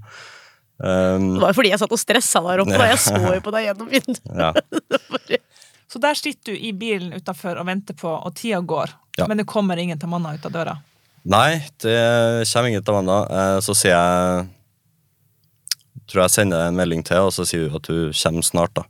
[0.75, 3.43] Um, Det var jo fordi jeg satt og stressa der oppe, og jeg så jo
[3.43, 4.31] på deg gjennom vinduet.
[4.31, 4.53] ja.
[5.95, 8.91] Så der sitter du i bilen utafor og venter på, og tida går.
[9.15, 9.29] Ja.
[9.31, 10.73] Men det kommer ingen til manna ut av døra.
[11.23, 11.95] Nei, det
[12.51, 13.21] kommer ingen til Amanda.
[13.31, 14.49] Eh, Så sier jeg
[16.11, 18.75] Tror jeg sender en melding til, og så sier hun at hun kommer snart.
[18.75, 18.83] da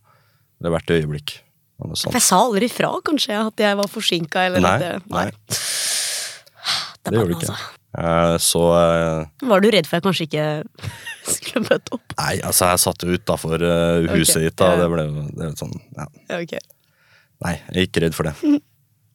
[0.60, 1.36] Det er hvert øyeblikk.
[1.80, 2.18] Noe sånt.
[2.18, 7.12] jeg sa aldri fra, kanskje, at jeg var forsinka, eller Nei, at det, nei, Det,
[7.12, 7.54] det gjorde du ikke.
[7.54, 7.72] altså.
[8.02, 10.48] Eh, Så eh, Var du redd for at jeg kanskje ikke
[11.38, 12.16] skulle møte opp?
[12.20, 13.64] Nei, altså, jeg satt jo utafor
[14.12, 14.50] huset okay.
[14.50, 14.74] ditt, da.
[14.82, 16.10] Det ble jo sånn ja.
[16.34, 16.58] Ja, ok.
[17.44, 18.36] Nei, jeg er ikke redd for det.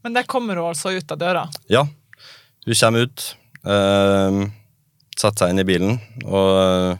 [0.04, 1.46] Men der kommer hun altså ut av døra.
[1.72, 1.84] Ja,
[2.66, 4.36] hun kommer ut, Øh,
[5.20, 6.94] setter seg inn i bilen, og eh,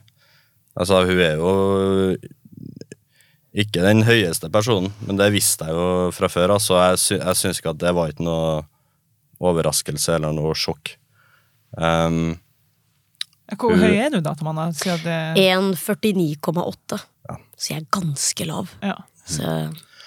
[0.76, 1.52] altså, hun er jo
[3.56, 7.38] ikke den høyeste personen, men det visste jeg jo fra før, altså, jeg, sy jeg
[7.40, 8.60] syns ikke at det var ikke noe
[9.40, 10.92] overraskelse eller noe sjokk.
[11.80, 12.36] Um,
[13.56, 14.68] Hvor Hun- høy er du da, Tamanna?
[14.76, 17.00] Det 1,49,8.
[17.30, 17.36] Ja.
[17.56, 18.68] Så jeg er ganske lav.
[18.84, 19.42] ja, Så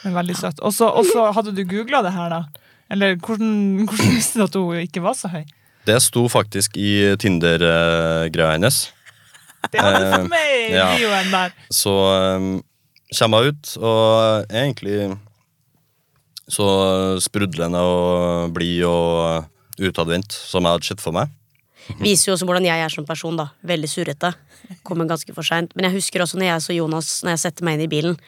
[0.03, 0.59] veldig søtt.
[0.59, 0.91] Og så
[1.35, 2.69] hadde du googla det her, da?
[2.91, 3.53] Eller hvordan,
[3.87, 5.43] hvordan visste du at hun ikke var så høy?
[5.87, 8.85] det sto faktisk i Tinder-greia hennes.
[9.71, 10.87] Det hadde du fått med i ja.
[10.95, 11.53] bioen der.
[11.71, 11.93] Så
[12.37, 12.49] um,
[13.11, 14.97] kommer hun ut, og er egentlig
[16.51, 16.67] så
[17.23, 21.31] sprudlende og blid og utadvendt som jeg hadde sett for meg.
[21.99, 23.49] viser jo også hvordan jeg er som person, da.
[23.63, 24.33] Veldig surrete.
[24.87, 25.75] Kommer ganske for seint.
[25.75, 28.19] Men jeg husker også når jeg så Jonas Når jeg setter meg inn i bilen.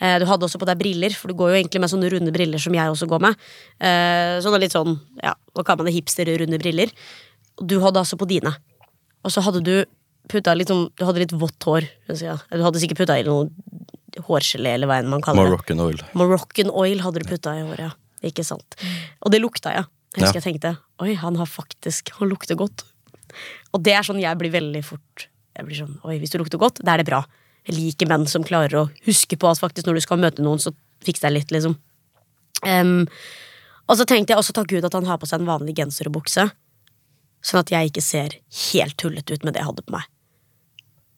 [0.00, 2.32] Eh, du hadde også på deg briller, for du går jo egentlig med sånne runde
[2.34, 3.44] briller som jeg også går med.
[3.80, 6.92] Eh, sånne litt sånn, ja, hva kaller man det, hipster-runde briller.
[7.56, 8.52] Og du hadde altså på dine.
[9.24, 9.76] Og så hadde du
[10.30, 11.86] putta litt sånn Du hadde litt vått hår.
[12.10, 13.48] Du hadde sikkert putta i noe
[14.26, 15.52] hårgelé, eller hva enn man kaller det.
[15.52, 16.02] Moroccan oil.
[16.16, 17.92] Moroccan oil hadde du putta i håret, ja.
[18.26, 18.78] Ikke sant.
[19.24, 19.88] Og det lukta jeg.
[20.16, 22.86] Jeg husker jeg tenkte oi, han har faktisk Han lukter godt.
[23.76, 25.26] Og det er sånn jeg blir veldig fort
[25.58, 27.20] Jeg blir sånn, oi, Hvis du lukter godt, da er det bra.
[27.66, 30.60] Jeg liker menn som klarer å huske på at faktisk når du skal møte noen,
[30.62, 30.72] så
[31.04, 31.76] fiks deg litt, liksom.
[32.62, 33.06] Um,
[33.86, 36.08] og så tenkte jeg også takk Gud at han har på seg en vanlig genser
[36.08, 36.46] og bukse.
[37.44, 38.38] Sånn at jeg ikke ser
[38.70, 40.06] helt tullete ut med det jeg hadde på meg.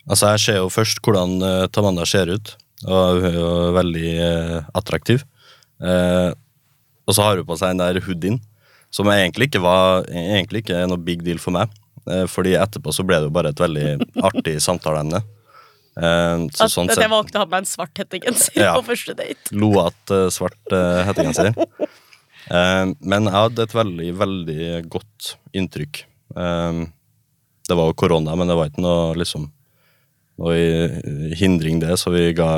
[0.08, 2.54] Altså, jeg ser jo først hvordan uh, Tamanna ser ut,
[2.88, 5.24] og hun er jo veldig uh, attraktiv.
[5.78, 6.32] Uh,
[7.08, 8.40] og så har hun på seg den der hoodien,
[8.92, 11.72] som egentlig ikke var egentlig ikke noe big deal for meg.
[12.08, 13.88] Eh, fordi etterpå så ble det jo bare et veldig
[14.28, 15.20] artig samtaleemne.
[15.98, 18.74] Eh, så At, sånn at jeg valgte å ha på meg en svart hettegenser Ja.
[18.78, 19.50] på første date.
[19.52, 21.54] loete svart uh, hettegenser.
[22.48, 25.98] Eh, men jeg hadde et veldig, veldig godt inntrykk.
[26.32, 26.78] Eh,
[27.68, 29.50] det var jo korona, men det var ikke noe liksom
[30.40, 32.48] noe i- hindring det, så vi ga,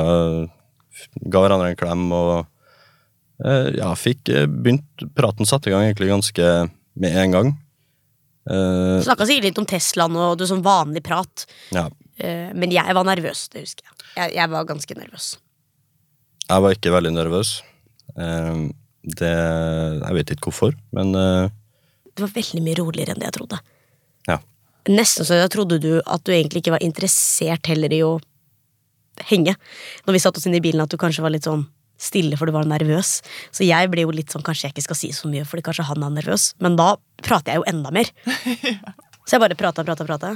[1.27, 2.45] ga hverandre en klem og
[3.43, 6.47] eh, ja, fikk eh, begynt Praten satte i gang egentlig ganske
[6.95, 7.51] med en gang.
[8.47, 11.43] Uh, Snakka sikkert litt om Teslaen og det sånn vanlig prat.
[11.75, 12.00] ja, Eh,
[12.55, 13.97] Men jeg var nervøs, det husker jeg.
[14.15, 14.35] jeg.
[14.37, 15.37] Jeg var ganske nervøs.
[16.49, 17.61] jeg var ikke veldig nervøs.
[18.17, 18.69] Eh,
[19.17, 21.49] det Jeg vet ikke hvorfor, men eh,
[22.15, 23.59] Det var veldig mye roligere enn det jeg trodde.
[24.27, 24.37] ja.
[24.89, 28.15] Nesten så jeg trodde du at du egentlig ikke var interessert heller i å
[29.29, 29.53] henge.
[30.07, 31.67] Når vi satte oss inn i bilen, at du kanskje var litt sånn
[32.01, 33.19] stille for du var nervøs.
[33.53, 35.85] Så jeg ble jo litt sånn, kanskje jeg ikke skal si så mye, fordi kanskje
[35.85, 36.47] han er nervøs.
[36.57, 38.09] Men da prater jeg jo enda mer.
[39.27, 40.31] Så jeg bare prata, prata, prata.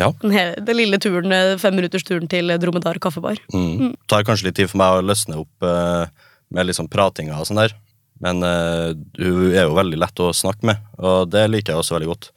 [0.00, 0.10] Ja.
[0.22, 3.40] Den, lille turen, eh, femminuttersturen til Dromedar kaffebar.
[3.54, 3.94] Mm.
[3.94, 6.06] Det tar kanskje litt tid for meg å løsne opp uh,
[6.54, 7.76] med liksom pratinga og sånn der.
[8.24, 11.98] Men uh, hun er jo veldig lett å snakke med, og det liker jeg også
[11.98, 12.30] veldig godt.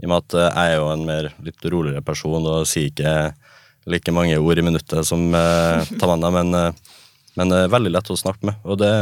[0.00, 2.90] I og med at uh, jeg er jo en mer litt roligere person og sier
[2.90, 3.14] ikke
[3.88, 6.96] like mange ord i minuttet som uh, Tamanna, men, eh,
[7.38, 8.58] men eh, veldig lett å snakke med.
[8.64, 8.92] Og det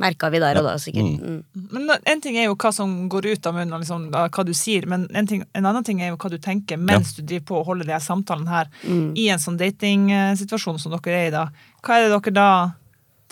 [0.00, 1.20] Merka vi der og da, sikkert.
[1.20, 1.42] Mm.
[1.70, 4.54] Men En ting er jo hva som går ut av munnen, liksom, da, hva du
[4.56, 7.44] sier, men en, ting, en annen ting er jo hva du tenker mens du driver
[7.50, 9.12] på og holder de her samtalene her Mm.
[9.20, 11.44] i en sånn datingsituasjon som dere er i da.
[11.84, 12.48] Hva er det dere da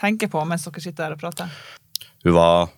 [0.01, 1.49] tenker på mens dere sitter her og prater?
[2.23, 2.68] hun var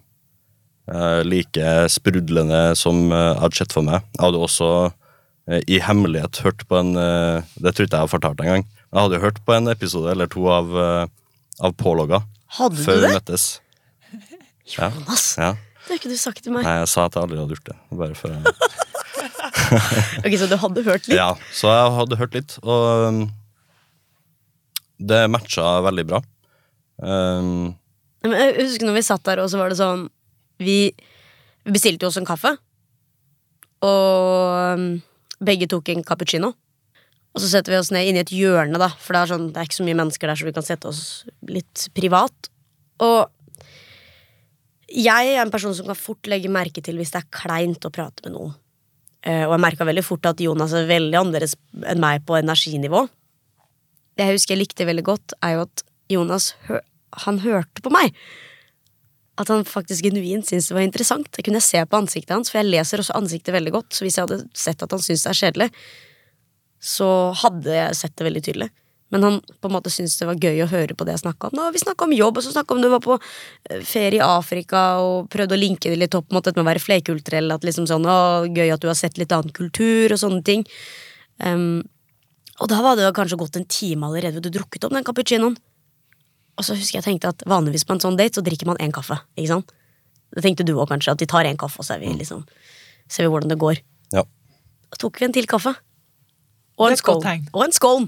[0.92, 4.05] uh, like sprudlende som jeg uh, hadde sett for meg.
[4.14, 8.11] Jeg hadde også uh, i hemmelighet hørt på en eh, Det tror ikke jeg har
[8.12, 8.62] fortalt engang.
[8.92, 11.07] Jeg hadde hørt på en episode eller to av, uh,
[11.61, 12.23] av Pålogga
[12.59, 13.12] Hadde før du det?
[13.16, 13.47] møttes.
[14.78, 14.88] Ja.
[14.94, 15.52] Jonas, ja.
[15.85, 16.64] det har ikke du sagt til meg.
[16.66, 17.76] Nei, jeg sa at jeg aldri hadde gjort det.
[18.00, 18.30] Bare for
[20.24, 21.16] Ok, Så du hadde hørt litt?
[21.16, 23.20] Ja, så jeg hadde hørt litt, og um,
[25.02, 26.20] det matcha veldig bra.
[27.02, 27.72] Um,
[28.22, 30.04] Men jeg husker når vi satt der, og så var det sånn
[30.62, 30.92] Vi,
[31.64, 32.54] vi bestilte jo oss en kaffe.
[33.82, 34.90] Og um,
[35.42, 36.52] begge tok en cappuccino.
[37.32, 39.46] Og så setter vi oss ned inn i et hjørne, da, for det er, sånn,
[39.54, 41.02] det er ikke så mye mennesker der, så vi kan sette oss
[41.48, 42.50] litt privat.
[43.02, 43.30] Og
[44.92, 47.92] jeg er en person som kan fort legge merke til hvis det er kleint å
[47.94, 48.55] prate med noen.
[49.22, 51.55] Eh, og jeg merka veldig fort at Jonas er veldig annerledes
[51.88, 53.05] enn meg på energinivå.
[54.18, 56.52] Det jeg husker jeg likte veldig godt, er jo at Jonas
[57.24, 58.16] han hørte på meg.
[59.40, 61.31] At han faktisk genuint syntes det var interessant.
[61.33, 63.94] Det kunne jeg se på ansiktet hans, for jeg leser også ansiktet veldig godt.
[63.94, 65.70] Så hvis jeg hadde sett at han syntes det er kjedelig,
[66.83, 67.09] så
[67.44, 68.68] hadde jeg sett det veldig tydelig.
[69.12, 71.51] Men han på en måte syntes det var gøy å høre på det jeg snakka
[71.51, 71.57] om.
[71.59, 74.25] Nå, vi snakka om jobb, og så snakka om du var på eh, ferie i
[74.25, 77.53] Afrika og prøvde å linke det litt opp mot dette med å være flerkulturell.
[77.53, 80.64] At liksom sånn, å, gøy at du har sett litt annen kultur og sånne ting.
[81.44, 81.83] Um,
[82.62, 85.61] og da var det kanskje gått en time allerede og du drukket opp den cappuccinoen.
[86.61, 88.92] Og så husker jeg tenkte at vanligvis på en sånn date så drikker man én
[88.94, 89.16] kaffe.
[89.37, 89.72] ikke sant?
[90.33, 92.44] Det tenkte du òg kanskje, at de tar én kaffe, og så er vi liksom,
[93.11, 93.81] ser vi hvordan det går.
[94.16, 94.25] ja.
[94.92, 95.72] Da tok vi en til kaffe.
[96.77, 97.25] Og Det en skål.
[97.53, 98.07] Og en skål.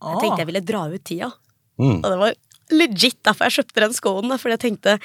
[0.00, 0.20] Jeg Ah.
[0.22, 1.30] tenkte jeg ville dra ut tida.
[1.78, 1.98] Mm.
[2.00, 2.34] Og det var
[2.70, 4.38] legit derfor jeg kjøpte den skålen.
[4.38, 4.98] Fordi jeg tenkte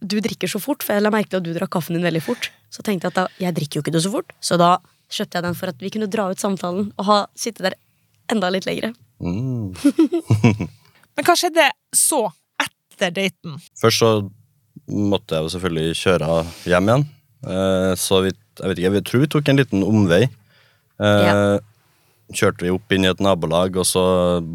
[0.00, 2.22] du drikker så fort, for jeg la merke til at du drakk kaffen din veldig
[2.24, 2.50] fort.
[2.72, 4.78] Så tenkte jeg at da, jeg drikker jo ikke det så fort, så da
[5.10, 7.74] kjøpte jeg den for at vi kunne dra ut samtalen og ha, sitte der
[8.32, 8.94] enda litt lengre.
[9.20, 9.74] Mm.
[11.16, 12.22] Men hva skjedde så,
[12.62, 13.58] etter daten?
[13.80, 14.10] Først så
[14.88, 16.30] måtte jeg jo selvfølgelig kjøre
[16.70, 17.04] hjem igjen.
[17.50, 20.22] Eh, så vi, jeg vet ikke, jeg tror vi tok en liten omvei.
[21.00, 21.34] Eh, Ja.
[22.36, 24.02] Kjørte vi opp inn i et nabolag, og så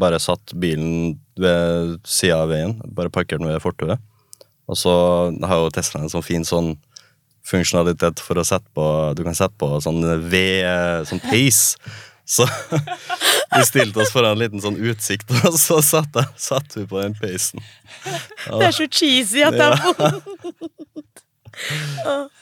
[0.00, 2.76] bare satt bilen ved sida av veien.
[2.96, 4.00] Bare parkerte den ved fortauet.
[4.66, 4.92] Og så
[5.46, 6.74] har jo Tesla en sånn fin sånn
[7.46, 8.84] funksjonalitet for å sette på
[9.14, 11.76] Du kan sette på sånn ved Sånn peis.
[12.26, 12.42] Så
[13.54, 17.14] vi stilte oss foran en liten sånn utsikt, og så satt, satt vi på den
[17.14, 17.62] peisen.
[18.02, 18.56] Ja.
[18.58, 20.18] Det er så cheesy at det er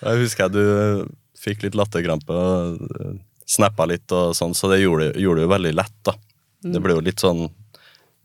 [0.00, 2.80] Jeg husker jeg du fikk litt latterkrampe og
[3.54, 5.98] snappa litt, og sånn, så det gjorde, gjorde det jo veldig lett.
[6.06, 6.14] da.
[6.64, 7.46] Det ble jo litt sånn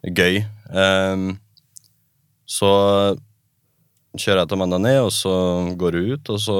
[0.03, 0.41] gøy.
[0.71, 1.33] Um,
[2.49, 2.69] så
[4.17, 5.33] kjører jeg til Amanda ned, og så
[5.79, 6.59] går hun ut, og så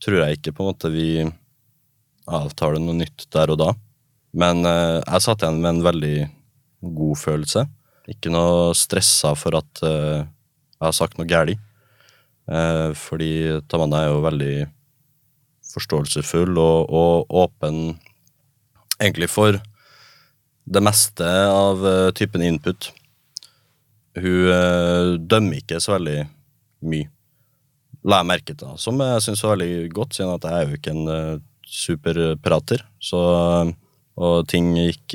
[0.00, 1.08] tror jeg ikke på en måte vi
[2.30, 3.70] avtaler noe nytt der og da.
[4.36, 6.16] Men uh, jeg satt igjen med en veldig
[7.00, 7.64] god følelse.
[8.10, 11.58] Ikke noe stressa for at uh, jeg har sagt noe galt.
[12.50, 14.54] Uh, fordi Tamanna er jo veldig
[15.74, 17.98] forståelsesfull og, og åpen
[19.00, 19.58] egentlig for
[20.70, 22.90] det meste av uh, typen input.
[24.18, 26.18] Hun uh, dømmer ikke så veldig
[26.90, 27.10] mye,
[28.06, 28.74] la jeg merke til.
[28.80, 32.84] Som jeg syns var veldig godt, siden at jeg er jo ikke en uh, superprater.
[33.02, 33.20] Så,
[34.20, 35.14] og ting gikk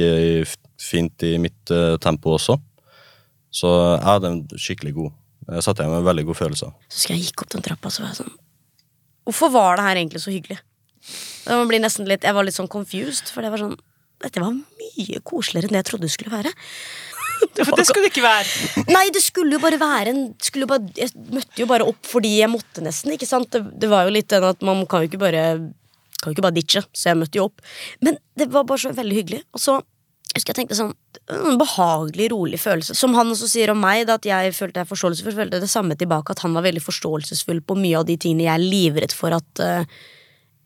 [0.82, 2.56] fint i mitt tempo også.
[3.56, 5.12] Så jeg hadde en skikkelig god
[5.52, 6.72] Jeg satt igjen med veldig god følelse.
[6.88, 8.34] Så husker jeg gikk opp den trappa, så var jeg sånn
[9.26, 10.60] Hvorfor var det her egentlig så hyggelig?
[11.46, 13.76] Det blir nesten litt, Jeg var litt sånn confused, for det var sånn
[14.24, 16.52] Dette var mye koseligere enn det jeg trodde det skulle være.
[17.58, 18.86] For det skulle det ikke være.
[18.96, 20.22] Nei, det skulle jo bare være en
[20.70, 23.12] bare, Jeg møtte jo bare opp fordi jeg måtte, nesten.
[23.12, 23.52] ikke sant?
[23.52, 25.44] Det, det var jo litt den at man kan jo ikke bare
[26.22, 27.62] Kan jo ikke bare ditche, så jeg møtte jo opp.
[28.02, 29.42] Men det var bare så veldig hyggelig.
[29.54, 29.76] Og så
[30.36, 30.94] husker jeg tenkte sånn
[31.32, 32.94] En behagelig, rolig følelse.
[32.98, 35.96] Som han også sier om meg, da, at jeg følte jeg forståelsesfull, følte det samme
[35.98, 36.36] tilbake.
[36.36, 39.64] At han var veldig forståelsesfull på mye av de tingene jeg er livredd for at
[39.64, 39.88] uh,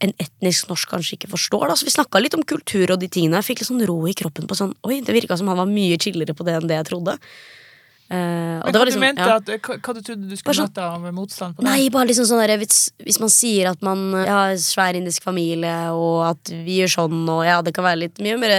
[0.04, 1.70] en etnisk norsk kanskje ikke forstår.
[1.70, 1.78] Da.
[1.80, 3.40] Så vi snakka litt om kultur og de tingene.
[3.40, 5.72] Jeg fikk litt sånn ro i kroppen på sånn Oi, det virka som han var
[5.72, 7.16] mye chillere på det enn det jeg trodde.
[8.10, 9.36] Eh, og Men det hva, var du liksom, mente ja.
[9.38, 11.68] at, hva, hva du trodde du skulle sånn- møte av motstand på det?
[11.68, 15.28] Nei, bare liksom sånn der, hvis, hvis man sier at man ja, har svær indisk
[15.28, 18.56] familie, og at vi gjør sånn, og ja, det kan være litt mye mer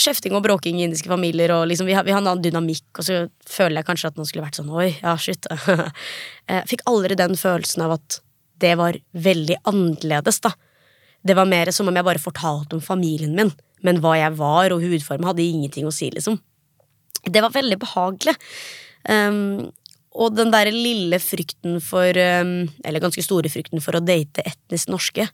[0.00, 2.88] kjefting og bråking i indiske familier, og liksom vi har, vi har en annen dynamikk,
[2.96, 5.48] og så føler jeg kanskje at noen skulle vært sånn oi, ja, shit.
[5.52, 8.22] jeg fikk aldri den følelsen av at
[8.62, 10.54] det var veldig annerledes, da.
[11.22, 13.52] Det var mer som om jeg bare fortalte om familien min.
[13.82, 16.38] Men hva jeg var, og hudform hadde ingenting å si, liksom.
[17.22, 18.34] Det var veldig behagelig.
[19.08, 19.70] Um,
[20.12, 24.92] og den der lille frykten for um, Eller ganske store frykten for å date etnisk
[24.92, 25.26] norske,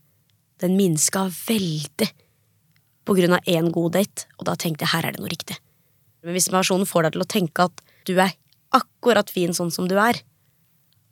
[0.63, 2.09] den minska veldig
[3.09, 5.57] på grunn av én god date, og da tenkte jeg her er det noe riktig.
[6.21, 8.35] Men hvis personen får deg til å tenke at du er
[8.77, 10.19] akkurat fin sånn som du er,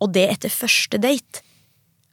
[0.03, 1.41] og det etter første date,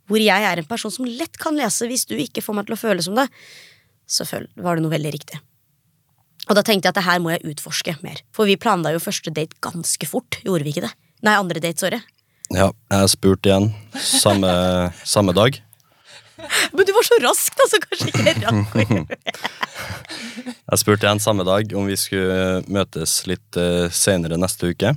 [0.08, 2.78] hvor jeg er en person som lett kan lese hvis du ikke får meg til
[2.78, 3.28] å føle som det,
[4.08, 5.40] så var det noe veldig riktig.
[6.50, 8.20] Og da tenkte jeg at det her må jeg utforske mer.
[8.36, 10.94] For vi planla jo første date ganske fort, gjorde vi ikke det?
[11.24, 12.02] Nei, andre date, sorry.
[12.54, 14.52] Ja, jeg spurte igjen samme,
[15.08, 15.62] samme dag.
[16.74, 19.20] Men du var så rask, da, så kanskje ikke jeg rakk å gjøre det.
[20.44, 24.90] Jeg spurte igjen samme dag om vi skulle møtes litt uh, senere neste uke.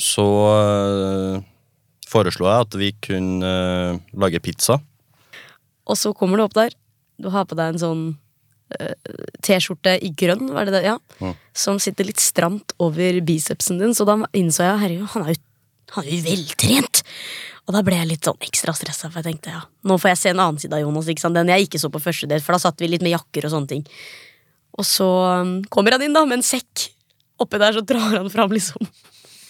[0.00, 1.36] Så uh,
[2.08, 4.78] foreslo jeg at vi kunne uh, lage pizza.
[5.86, 6.74] Og så kommer du opp der.
[7.20, 8.04] Du har på deg en sånn
[9.46, 10.84] T-skjorte i grønn, var det det?
[10.88, 10.96] Ja.
[11.22, 11.34] Mm.
[11.56, 13.94] Som sitter litt stramt over bicepsen din.
[13.94, 15.42] Så da innså jeg herregud, han er jo,
[15.94, 17.02] han er jo veltrent.
[17.66, 20.20] Og da ble jeg litt sånn ekstra stressa, for jeg tenkte ja, nå får jeg
[20.20, 21.10] se en annen side av Jonas.
[21.10, 21.38] ikke sant?
[21.38, 23.54] Den jeg ikke så på første del, for da satt vi litt med jakker og
[23.54, 23.86] sånne ting.
[24.76, 25.08] Og så
[25.42, 26.90] um, kommer han inn da med en sekk.
[27.42, 28.86] Oppi der så drar han fram liksom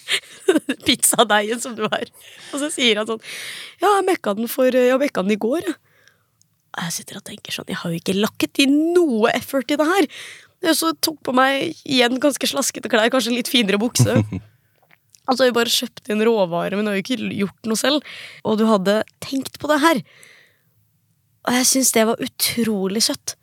[0.87, 2.07] pizzadeigen som du har.
[2.53, 3.21] Og så sier han sånn
[3.81, 5.77] Ja, jeg mekka den for Jeg mekka den i går, jeg.
[6.77, 9.87] Jeg sitter og tenker sånn, jeg har jo ikke lakket i noe effort i det
[9.87, 10.07] her.
[10.65, 14.13] Jeg så tok på meg igjen ganske slaskete klær, kanskje litt finere bukse.
[15.29, 18.15] altså, jeg bare kjøpte inn råvarer, men jeg har jo ikke gjort noe selv.
[18.45, 20.01] Og du hadde tenkt på det her.
[21.47, 23.37] Og jeg syns det var utrolig søtt.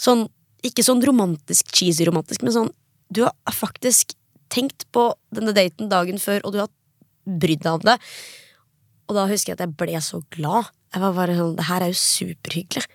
[0.00, 0.26] Sånn,
[0.66, 2.70] ikke sånn romantisk, cheesy romantisk, men sånn,
[3.14, 4.16] du har faktisk
[4.52, 6.72] tenkt på denne daten dagen før, og du har
[7.24, 7.98] brydd deg om det.
[9.08, 10.70] Og da husker jeg at jeg ble så glad.
[10.94, 12.86] Jeg var bare sånn, Det her er jo superhyggelig.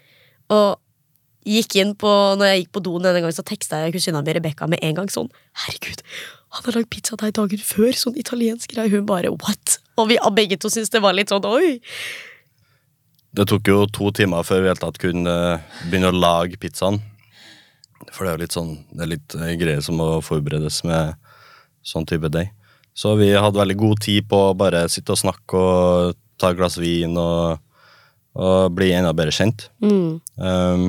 [0.55, 0.79] Og
[1.49, 2.09] gikk inn på,
[2.39, 4.95] når jeg gikk på doen denne gangen, så teksta jeg kusina mi Rebekka med en
[4.95, 5.29] gang sånn
[5.65, 6.03] Herregud,
[6.55, 7.91] han har lagd pizza deg dagen før!
[7.93, 8.89] Sånn italiensk greie.
[8.89, 9.77] Hun bare what?
[9.99, 11.77] Og vi begge to syntes det var litt sånn oi.
[13.35, 15.35] Det tok jo to timer før vi helt tatt kunne
[15.85, 16.97] begynne å lage pizzaen.
[18.09, 21.19] For det er jo litt sånn Det er litt eh, greier som må forberedes med
[21.85, 22.49] sånn type deig.
[22.97, 26.57] Så vi hadde veldig god tid på å bare sitte og snakke og ta et
[26.57, 27.59] glass vin og,
[28.39, 29.67] og bli enda bedre kjent.
[29.83, 30.19] Mm.
[30.39, 30.85] Um,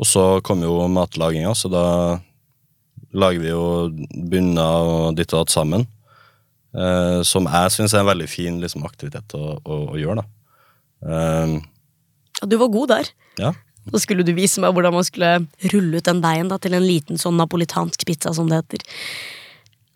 [0.00, 1.86] og så kom jo matlaginga, så da
[3.10, 3.64] lager vi jo
[4.30, 5.88] bunner og ditt og datt sammen.
[6.70, 10.28] Uh, som jeg syns er en veldig fin liksom, aktivitet å, å, å, gjøre, da.
[11.00, 11.58] Um,
[12.46, 13.10] du var god der.
[13.40, 13.50] Ja.
[13.90, 15.32] Så skulle du vise meg hvordan man skulle
[15.72, 18.84] rulle ut den deigen til en liten sånn napolitansk pizza, som det heter.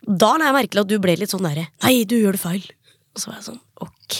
[0.05, 2.43] Da la jeg merke til at du ble litt sånn derre Nei, du gjør det
[2.43, 2.67] feil.
[3.15, 4.17] Og så var jeg sånn ok,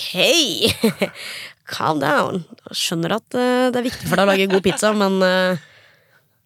[1.71, 2.43] calm down.
[2.71, 5.57] Jeg skjønner at uh, det er viktig for deg å lage god pizza, men, uh,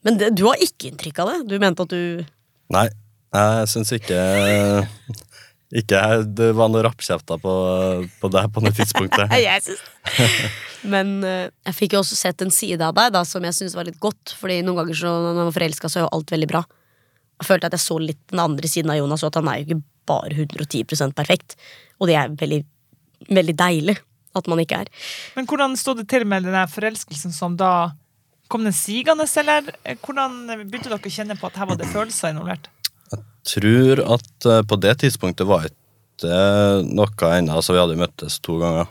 [0.07, 1.39] men det, du har ikke inntrykk av det?
[1.51, 2.25] Du mente at du
[2.69, 2.85] Nei,
[3.33, 4.19] jeg syns ikke
[5.69, 6.01] ikke
[6.37, 7.55] det var noe rappkjefta på,
[8.21, 9.35] på deg på det tidspunktet.
[9.43, 9.83] jeg synes.
[10.89, 13.77] Men uh, jeg fikk jo også sett en side av deg da som jeg syntes
[13.77, 14.33] var litt godt.
[14.41, 16.65] Fordi noen ganger så, når man er forelska, så er jo alt veldig bra.
[17.39, 19.61] Jeg følte at jeg så litt den andre siden av Jonas, og at han er
[19.61, 21.59] jo ikke bare 110% perfekt.
[22.01, 22.63] Og det er veldig,
[23.29, 23.99] veldig deilig
[24.41, 24.91] at man ikke er.
[25.37, 27.95] Men hvordan sto det til med den forelskelsen som da
[28.49, 29.67] Kom den sigende, eller
[30.01, 32.71] hvordan begynte dere å kjenne på at her var det følelser involvert?
[33.13, 33.19] Jeg
[33.51, 36.39] tror at uh, på det tidspunktet var ikke
[36.89, 37.59] noe ennå.
[37.59, 38.89] Altså, vi hadde møttes to ganger.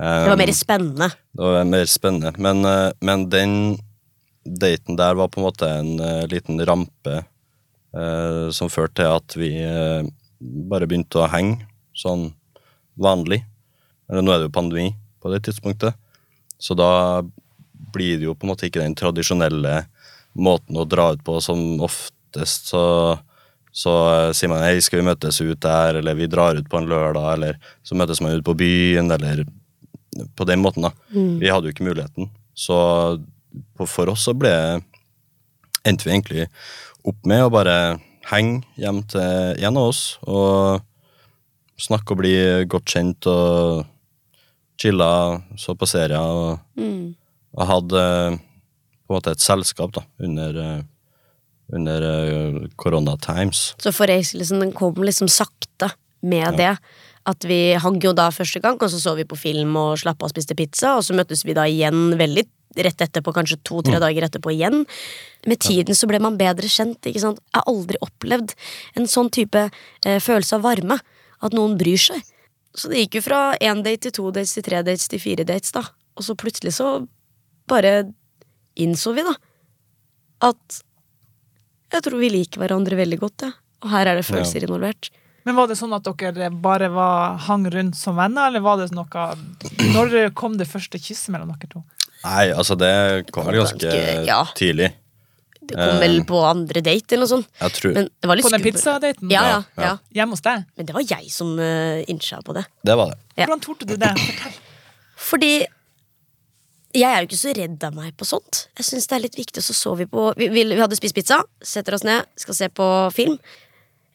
[0.00, 1.10] Det var mer spennende?
[1.36, 2.32] Det var mer spennende.
[2.40, 2.64] Men,
[3.04, 3.52] men den
[4.48, 5.92] daten der var på en måte en
[6.32, 7.20] liten rampe
[7.96, 10.08] eh, som førte til at vi eh,
[10.40, 12.30] bare begynte å henge sånn
[13.00, 13.42] vanlig.
[14.10, 14.90] Eller nå er det jo pandemi
[15.22, 15.94] på det tidspunktet,
[16.60, 16.90] så da
[17.94, 19.84] blir det jo på en måte ikke den tradisjonelle
[20.38, 22.82] måten å dra ut på som oftest så,
[23.72, 23.94] så
[24.30, 26.90] uh, sier man hei, skal vi møtes ut der, eller vi drar ut på en
[26.90, 29.44] lørdag, eller så møtes man ut på byen, eller
[30.36, 30.92] på den måten, da.
[31.14, 31.38] Mm.
[31.42, 32.30] Vi hadde jo ikke muligheten.
[32.54, 32.76] Så
[33.78, 34.52] på, for oss så ble
[35.86, 36.46] endte vi egentlig
[37.08, 37.76] opp med å bare
[38.30, 40.82] henge hjem til en av oss og
[41.80, 42.34] snakke og bli
[42.70, 43.86] godt kjent og
[44.80, 45.10] chilla,
[45.60, 47.12] så på serier og, mm.
[47.58, 48.04] og hadde
[48.40, 50.60] på en måte et selskap da, under,
[51.74, 52.08] under
[52.80, 53.62] korona eh, times.
[53.82, 56.56] Så forelskelsen den kom liksom sakte med ja.
[56.56, 56.72] det?
[57.28, 60.24] At vi hang jo da første gang, og så så vi på film og slappa
[60.26, 62.46] og spiste pizza, og så møttes vi da igjen veldig
[62.86, 64.02] rett etterpå, kanskje to-tre mm.
[64.04, 64.84] dager etterpå igjen.
[65.50, 67.02] Med tiden så ble man bedre kjent.
[67.02, 67.40] ikke sant?
[67.50, 68.54] Jeg har aldri opplevd
[69.00, 71.00] en sånn type eh, følelse av varme.
[71.40, 72.20] At noen bryr seg.
[72.74, 75.46] Så det gikk jo fra én date til to dates til tre dates til fire
[75.46, 75.82] dates, da.
[76.18, 77.00] Og så plutselig så
[77.70, 78.12] bare
[78.80, 79.34] innså vi, da,
[80.50, 80.82] at
[81.90, 83.52] jeg tror vi liker hverandre veldig godt, ja.
[83.80, 85.08] Og her er det følelser involvert.
[85.48, 88.90] Men var det sånn at dere bare var, hang rundt som venner, eller var det
[88.92, 89.30] noe
[89.94, 91.82] Når kom det første kysset mellom dere to?
[92.20, 92.92] Nei, altså det
[93.32, 94.42] kom vel ganske Ganske, ja.
[94.58, 94.90] tidlig.
[95.70, 97.50] Det kom vel på andre date eller noe sånt.
[97.60, 98.78] Jeg tror Men det var litt På den skummelt.
[98.78, 99.32] pizzadaten?
[99.32, 99.92] Ja, ja, Ja.
[100.20, 100.64] Hjemme hos deg?
[100.76, 102.64] Men det var jeg som uh, innsja på det.
[102.86, 103.20] Det var det.
[103.36, 103.46] Ja.
[103.46, 104.14] Hvordan torde du det?
[104.18, 104.58] Fortell.
[105.30, 105.52] Fordi
[106.96, 108.64] jeg er jo ikke så redd av meg på sånt.
[108.80, 111.14] Jeg synes det er litt viktig, så så vi på Vi, vi, vi hadde spist
[111.14, 113.36] pizza, setter oss ned, skal se på film.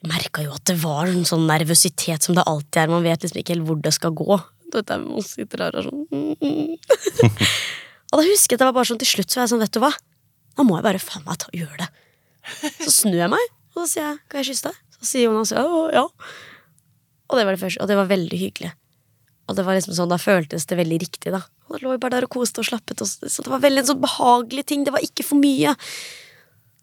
[0.05, 2.91] Merka jo at det var en sånn nervøsitet som det alltid er.
[2.91, 4.41] Man vet liksom ikke helt hvor det skal gå.
[4.73, 7.31] Du vet, man sitter her og sånn mm, mm.
[8.11, 9.63] Og da husker jeg at det var bare sånn til slutt så var jeg sånn,
[9.63, 9.91] vet du hva?
[10.55, 11.91] Nå må jeg bare faen meg ta og gjøre det.
[12.85, 14.81] Så snur jeg meg, og så sier jeg kan jeg kysse deg?
[14.95, 15.63] Så sier Jonas ja.
[15.93, 16.05] ja.
[17.25, 18.71] Og det var det første, og det var veldig hyggelig.
[19.45, 21.41] Og det var liksom sånn, da føltes det veldig riktig, da.
[21.67, 23.17] Og da lå vi bare der og koste og slappet oss.
[23.21, 24.85] Så det var veldig en sånn behagelig ting.
[24.85, 25.75] Det var ikke for mye.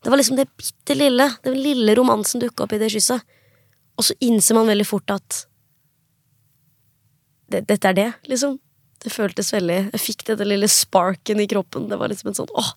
[0.02, 3.22] Det var liksom det bitte lille, den lille romansen dukka opp i det kysset.
[3.98, 5.42] Og så innser man veldig fort at
[7.52, 8.58] det, dette er det, liksom.
[9.02, 11.88] Det føltes veldig Jeg fikk denne lille sparken i kroppen.
[11.90, 12.68] Det var liksom en sånn åh.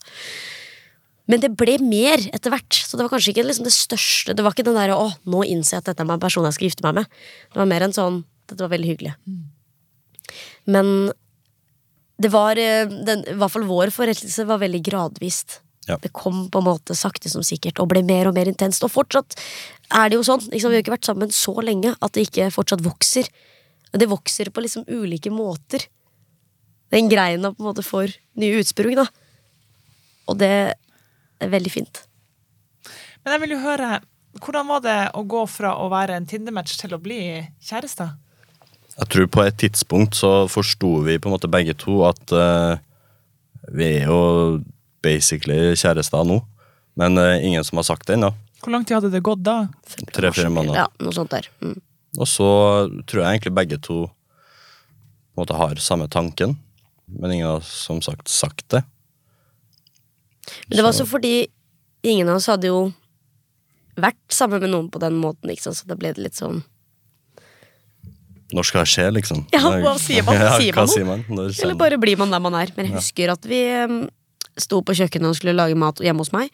[1.31, 2.69] Men det ble mer etter hvert.
[2.69, 4.35] Så det var kanskje ikke liksom det største.
[4.37, 6.53] Det var ikke den derre 'å, nå innser jeg at dette er en person jeg
[6.53, 7.07] skal gifte meg med'.
[7.53, 9.15] Det var mer en sånn 'dette var veldig hyggelig'.
[10.65, 11.11] Men
[12.17, 15.61] det var eh, den, I hvert fall vår forelskelse var veldig gradvist.
[15.87, 15.97] Ja.
[16.01, 18.83] Det kom på en måte sakte som sikkert og ble mer og mer intenst.
[18.85, 19.35] Og fortsatt
[19.93, 20.41] er det jo sånn.
[20.49, 23.29] Liksom, vi har ikke vært sammen så lenge at det ikke fortsatt vokser.
[23.93, 25.85] Og det vokser på liksom ulike måter.
[26.93, 29.05] Den greina på en måte får nye utsprung, da.
[30.31, 30.73] Og det
[31.39, 32.03] veldig fint.
[33.23, 33.89] Men jeg vil jo høre,
[34.43, 37.19] hvordan var det å gå fra å være en Tinder-match til å bli
[37.63, 38.13] kjærester?
[38.95, 42.77] Jeg tror på et tidspunkt så forsto vi på en måte begge to at uh,
[43.75, 44.61] vi er jo
[45.03, 46.39] basically kjærester nå.
[46.99, 48.31] Men uh, ingen som har sagt det ennå.
[48.63, 49.65] Hvor lang tid hadde det gått da?
[50.15, 50.85] Tre-fire måneder.
[50.85, 51.49] Ja, noe sånt der.
[51.61, 51.79] Mm.
[52.15, 52.49] Og så
[53.03, 56.53] tror jeg egentlig begge to på en måte har samme tanken,
[57.11, 58.85] men ingen har som sagt sagt det.
[60.67, 61.35] Men det var også fordi
[62.05, 62.79] ingen av oss hadde jo
[63.99, 66.61] vært sammen med noen på den måten, liksom, så da ble det litt sånn
[68.53, 69.45] Når skal det skje, liksom?
[69.55, 70.37] Ja, hva sier man?
[70.41, 71.23] Ja, Sier man sier man?
[71.29, 72.69] Når Eller bare blir man der man er.
[72.75, 74.03] Men jeg husker at vi um,
[74.61, 76.53] sto på kjøkkenet og skulle lage mat hjemme hos meg.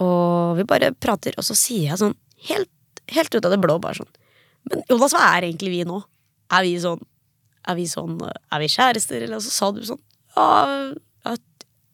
[0.00, 2.16] Og vi bare prater, og så sier jeg sånn
[2.48, 2.72] helt,
[3.12, 4.10] helt ut av det blå, bare sånn
[4.68, 6.00] Men Jonas, hva er egentlig vi nå?
[6.52, 7.00] Er vi sånn
[7.66, 9.24] Er vi sånn Er vi kjærester?
[9.24, 10.02] Eller så sa du sånn
[10.36, 10.92] ja,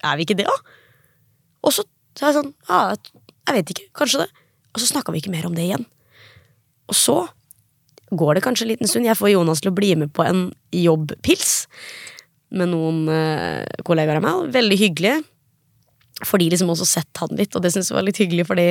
[0.02, 0.78] er vi ikke det, da?
[1.62, 1.84] Og så
[2.18, 2.96] sa jeg sånn Ja,
[3.48, 3.90] jeg vet ikke.
[4.02, 4.30] Kanskje det.
[4.72, 5.86] Og så snakka vi ikke mer om det igjen.
[6.90, 7.16] Og så
[8.12, 9.08] går det kanskje en liten stund.
[9.08, 11.54] Jeg får Jonas til å bli med på en jobbpils
[12.52, 14.50] med noen eh, kollegaer av meg.
[14.54, 15.14] Veldig hyggelig.
[16.22, 18.66] For de liksom også sett han litt, og det syns jeg var litt hyggelig, fordi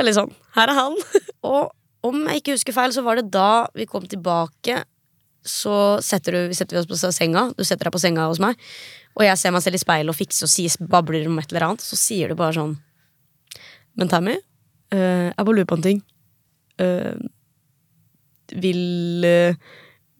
[0.00, 0.96] er litt sånn Her er han.
[1.52, 4.80] og om jeg ikke husker feil, så var det da vi kom tilbake.
[5.46, 7.48] Så setter, du, setter vi oss på senga.
[7.58, 8.58] Du setter deg på senga hos meg.
[9.18, 11.68] Og jeg ser meg selv i speilet og fikser og sier, babler om et eller
[11.68, 11.84] annet.
[11.84, 12.76] Så sier du bare sånn
[13.98, 14.38] Men Tammy,
[14.94, 16.02] uh, jeg bare lurer på en ting.
[16.80, 17.16] Uh,
[18.52, 19.72] vil uh,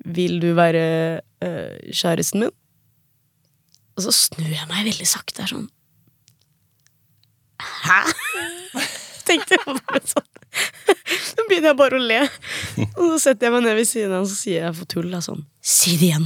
[0.02, 1.20] Vil du være
[1.92, 2.50] kjæresten min?
[3.94, 5.44] Og så snur jeg meg veldig sakte.
[5.44, 5.68] er Sånn
[7.62, 8.00] Hæ?
[9.28, 10.28] Tenkte jeg bare sånn.
[11.31, 12.20] Så begynner jeg bare å le.
[12.96, 15.16] Og så setter jeg meg ned ved siden av og så sier jeg for tull
[15.25, 16.25] sånn Si det igjen.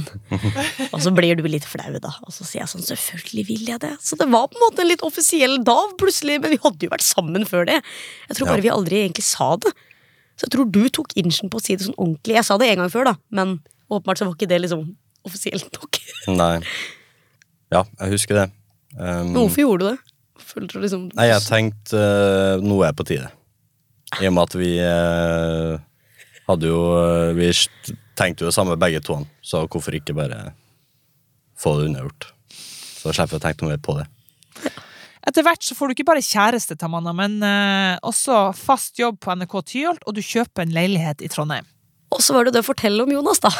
[0.95, 2.09] Og så blir du litt flau, da.
[2.25, 3.91] Og så sier jeg sånn Selvfølgelig vil jeg det.
[4.01, 6.39] Så det var på en måte en litt offisiell dag, plutselig.
[6.41, 7.77] Men vi hadde jo vært sammen før det.
[8.31, 9.75] Jeg tror bare vi aldri egentlig sa det.
[10.37, 12.37] Så jeg tror du tok inchen på å si det sånn ordentlig.
[12.39, 13.57] Jeg sa det en gang før, da, men
[13.89, 14.83] åpenbart så var ikke det liksom
[15.27, 16.01] offisielt nok.
[16.41, 16.55] Nei.
[17.73, 18.45] Ja, jeg husker det.
[18.97, 20.13] Um, hvorfor gjorde du det?
[20.57, 23.31] Liksom Nei, jeg tenkte uh, nå er jeg på tide.
[24.21, 25.73] I og med at vi eh,
[26.47, 27.49] hadde jo eh, Vi
[28.17, 30.53] tenkte jo det samme begge to, så hvorfor ikke bare
[31.59, 32.29] få det unnagjort?
[32.97, 34.07] Så slipper vi å tenke noe mer på det.
[35.27, 39.35] Etter hvert så får du ikke bare kjæreste, Tamanna, men eh, også fast jobb på
[39.35, 41.67] NRK Tyholt, og du kjøper en leilighet i Trondheim.
[42.15, 43.51] Og så var det det å fortelle om Jonas, da.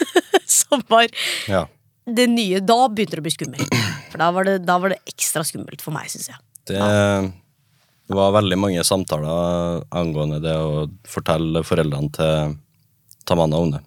[0.50, 1.06] Som var
[1.50, 1.66] Ja.
[2.08, 2.62] det nye.
[2.64, 3.76] Da begynte det å bli skummelt.
[4.10, 6.40] For da var det, da var det ekstra skummelt for meg, syns jeg.
[6.72, 6.80] Det,
[8.10, 12.56] det var veldig mange samtaler angående det å fortelle foreldrene til
[13.28, 13.80] Tamanna om det.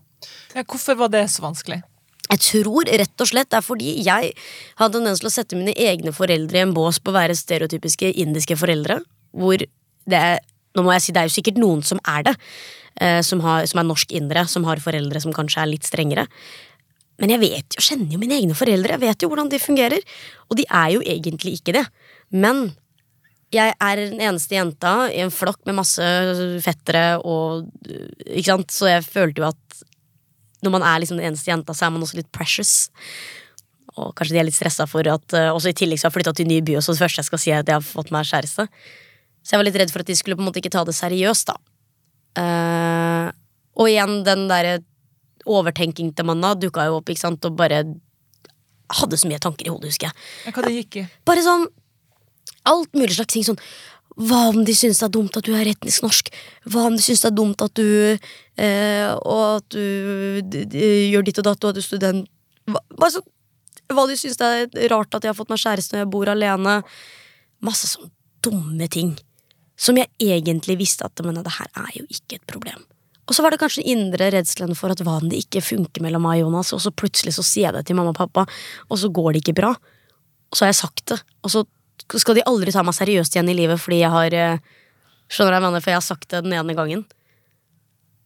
[0.54, 1.82] Ja, hvorfor var det så vanskelig?
[2.30, 4.32] Jeg tror rett og slett det er fordi jeg
[4.80, 8.14] hadde tendens til å sette mine egne foreldre i en bås på å være stereotypiske
[8.24, 9.02] indiske foreldre.
[9.36, 10.40] Hvor det er
[10.74, 12.32] Nå må jeg si det er jo sikkert noen som er det.
[12.98, 16.24] eh, som, har, som er norsk-indere, som har foreldre som kanskje er litt strengere.
[17.22, 18.96] Men jeg vet jo, kjenner jo mine egne foreldre.
[18.96, 20.02] Jeg vet jo hvordan de fungerer.
[20.50, 21.84] Og de er jo egentlig ikke det.
[22.34, 22.72] Men
[23.54, 26.04] jeg er den eneste jenta i en flokk med masse
[26.64, 27.70] fettere og
[28.26, 28.74] Ikke sant?
[28.74, 29.84] Så jeg følte jo at
[30.64, 32.88] når man er liksom den eneste jenta, så er man også litt precious.
[34.00, 36.22] Og kanskje de er litt stressa for at uh, også i tillegg så har jeg
[36.22, 37.76] flytta til en ny by, og så det første jeg skal si, er at jeg
[37.76, 38.66] har fått meg kjæreste.
[39.44, 40.96] Så jeg var litt redd for at de skulle på en måte ikke ta det
[40.96, 41.58] seriøst, da.
[42.40, 43.28] Uh,
[43.76, 44.80] og igjen, den derre
[45.44, 47.84] overtenking til manna dukka jo opp, ikke sant, og bare
[48.94, 50.54] hadde så mye tanker i hodet, husker jeg.
[50.56, 51.08] Hva det gikk i?
[51.28, 51.68] Bare sånn
[52.70, 53.46] alt mulig slags ting.
[53.48, 53.60] Sånn
[54.14, 56.30] hva om de syns det er dumt at du er etnisk norsk?
[56.70, 61.26] Hva om de syns det er dumt at du eh, at du d d gjør
[61.26, 62.30] ditt og datt, og at du er student
[62.70, 63.26] hva, sånn
[63.92, 66.30] Hva de syns det er rart at jeg har fått meg kjæreste når jeg bor
[66.32, 66.76] alene.
[67.66, 68.12] Masse sånn
[68.44, 69.12] dumme ting.
[69.76, 72.86] Som jeg egentlig visste at men det her er jo ikke et problem.
[73.28, 76.04] Og så var det kanskje den indre redselen for at hva om det ikke funker
[76.04, 78.44] mellom meg og Jonas, og så plutselig så sier jeg det til mamma og pappa,
[78.90, 79.72] og så går det ikke bra.
[79.74, 81.64] Og så har jeg sagt det, og så
[82.22, 84.58] skal de aldri ta meg seriøst igjen i livet fordi jeg har eh,
[85.34, 85.82] Skjønner du jeg mener?
[85.82, 87.06] For jeg har sagt det den ene gangen.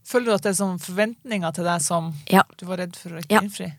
[0.07, 2.43] Føler du at det er sånn forventninger til deg som Ja.
[2.57, 3.41] du var redd for å ikke Ja.
[3.41, 3.73] innfri?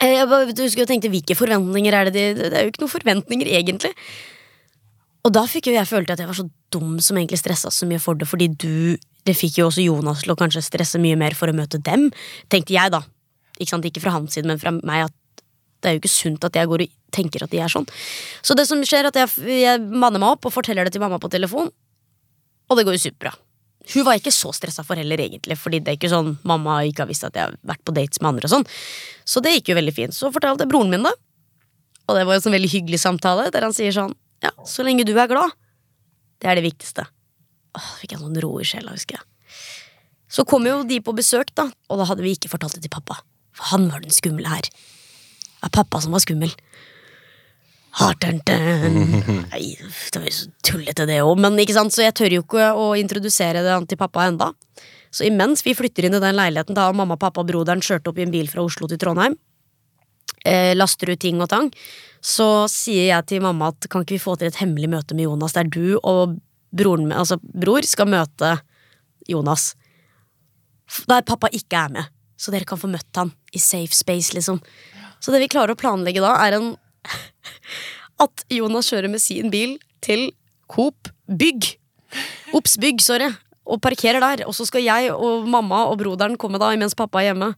[0.00, 2.70] Eh, Jeg bare du husker jeg tenkte, Hvilke forventninger er det de Det er jo
[2.70, 3.92] ikke noen forventninger, egentlig.
[5.24, 7.86] Og da fikk jo jeg følte at jeg var så dum som egentlig stressa så
[7.86, 8.96] mye for det, fordi du
[9.26, 12.10] Det fikk jo også Jonas til å kanskje stresse mye mer for å møte dem,
[12.48, 13.02] tenkte jeg, da.
[13.60, 15.12] Ikke sant, ikke fra hans side, men fra meg, at
[15.82, 17.86] det er jo ikke sunt at jeg går og tenker at de er sånn.
[18.42, 21.04] Så det som skjer, er at jeg, jeg manner meg opp og forteller det til
[21.04, 21.70] mamma på telefon,
[22.70, 23.34] og det går jo superbra.
[23.90, 27.04] Hun var ikke så stressa for heller, egentlig, fordi det er ikke sånn mamma ikke
[27.04, 28.66] har visst at jeg har vært på dates med andre og sånn.
[29.24, 30.14] Så det gikk jo veldig fint.
[30.14, 31.14] Så fortalte jeg broren min det,
[32.06, 35.04] og det var en sånn veldig hyggelig samtale, der han sier sånn Ja, så lenge
[35.04, 35.52] du er glad.
[36.40, 37.04] Det er det viktigste.
[37.76, 39.26] Åh, fikk jeg sånn ro i sjela, husker jeg.
[40.30, 42.92] Så kom jo de på besøk, da, og da hadde vi ikke fortalt det til
[42.94, 43.18] pappa.
[43.56, 44.64] For han var den skumle her.
[44.70, 46.54] Det var pappa som var skummel.
[49.50, 51.34] Nei, det var jo så tullete, det òg.
[51.42, 54.52] Men ikke sant, så jeg tør jo ikke å introdusere det til pappa enda.
[55.10, 58.06] Så imens vi flytter inn i den leiligheten, da har mamma, pappa og broderen kjørt
[58.06, 59.34] opp i en bil fra Oslo til Trondheim,
[60.46, 61.72] eh, laster ut ting og tang,
[62.22, 65.26] så sier jeg til mamma at kan ikke vi få til et hemmelig møte med
[65.26, 66.38] Jonas, der du og
[66.70, 68.60] broren altså bror, skal møte
[69.28, 69.74] Jonas.
[71.10, 72.14] Der pappa ikke er med.
[72.40, 74.60] Så dere kan få møtt han i safe space, liksom.
[75.20, 76.70] Så det vi klarer å planlegge da, er en
[78.24, 80.28] At Jonas kjører med sin bil til
[80.70, 81.72] Coop Bygg.
[82.56, 83.30] Ops Bygg, sorry.
[83.70, 84.44] Og parkerer der.
[84.48, 87.52] Og så skal jeg og mamma og broderen komme da mens pappa er hjemme.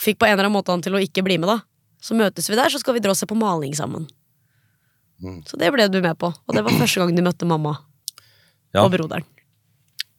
[0.00, 1.60] Fikk på en eller annen måte han til å ikke bli med, da.
[2.00, 4.06] Så møtes vi der, så skal vi dra og se på maling sammen.
[5.20, 5.42] Mm.
[5.44, 6.30] Så det ble du med på.
[6.32, 7.76] Og det var første gang du møtte mamma
[8.72, 8.84] Ja.
[8.84, 9.26] og broderen.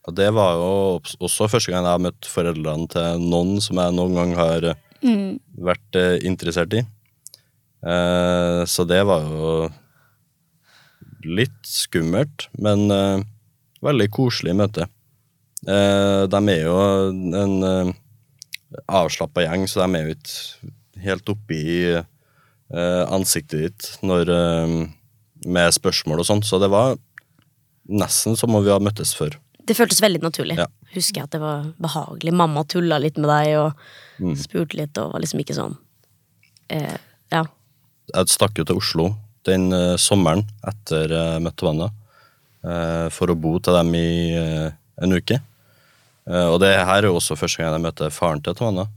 [0.09, 3.93] Og det var jo også første gang jeg har møtt foreldrene til noen som jeg
[3.93, 4.65] noen gang har
[5.05, 5.39] mm.
[5.61, 6.81] vært eh, interessert i.
[7.81, 9.53] Eh, så det var jo
[11.25, 13.21] litt skummelt, men uh,
[13.85, 14.87] veldig koselig møte.
[15.67, 16.77] Uh, de er jo
[17.37, 17.91] en uh,
[18.89, 20.71] avslappa gjeng, så de er jo ikke
[21.05, 21.61] helt oppi
[21.93, 24.33] uh, ansiktet ditt når,
[25.45, 26.97] med spørsmål og sånn, så det var
[27.91, 29.37] nesten som om vi har møttes før.
[29.61, 30.57] Det føltes veldig naturlig.
[30.57, 30.65] Ja.
[30.95, 32.33] Husker jeg at det var behagelig.
[32.33, 33.89] Mamma tulla litt med deg og
[34.21, 34.35] Mm.
[34.37, 35.77] spurte litt og var liksom ikke sånn
[37.31, 37.45] Ja.
[38.11, 39.11] Jeg stakk jo til Oslo
[39.47, 41.87] den uh, sommeren etter jeg møtte Vanna,
[42.61, 44.69] uh, for å bo til dem i uh,
[45.01, 45.39] en uke.
[46.29, 48.87] Eh, og det her er jo også første gang jeg møter faren til Tavanna.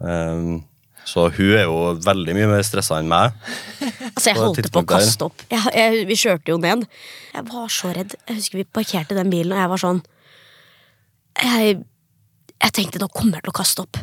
[0.00, 0.62] Um,
[1.04, 3.36] så hun er jo veldig mye mer stressa enn meg.
[4.10, 5.42] Altså, jeg holdt på å kaste opp.
[5.48, 6.82] Jeg, jeg, vi kjørte jo ned.
[7.30, 8.16] Jeg var så redd.
[8.28, 10.00] Jeg husker vi parkerte den bilen, og jeg var sånn
[11.40, 11.76] Jeg,
[12.56, 14.00] jeg tenkte nå kommer jeg til å kaste opp.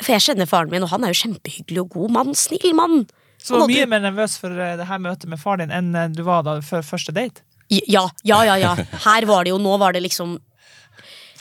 [0.00, 2.36] For jeg kjenner faren min, og han er jo kjempehyggelig og god mann.
[2.38, 3.04] Snill mann.
[3.40, 5.96] Så du var mye mer nervøs for eh, det her møtet med faren din enn
[5.96, 7.44] eh, du var da før første date?
[7.70, 8.74] Ja, ja, ja, ja.
[9.06, 10.34] Her var det jo, nå var det liksom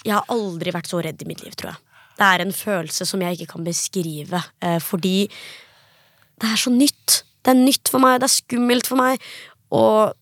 [0.06, 1.82] Jeg har aldri vært så redd i mitt liv, tror jeg.
[2.20, 5.18] Det er en følelse som jeg ikke kan beskrive, eh, fordi
[6.40, 7.22] det er så nytt.
[7.44, 9.24] Det er nytt for meg, det er skummelt for meg,
[9.76, 10.16] og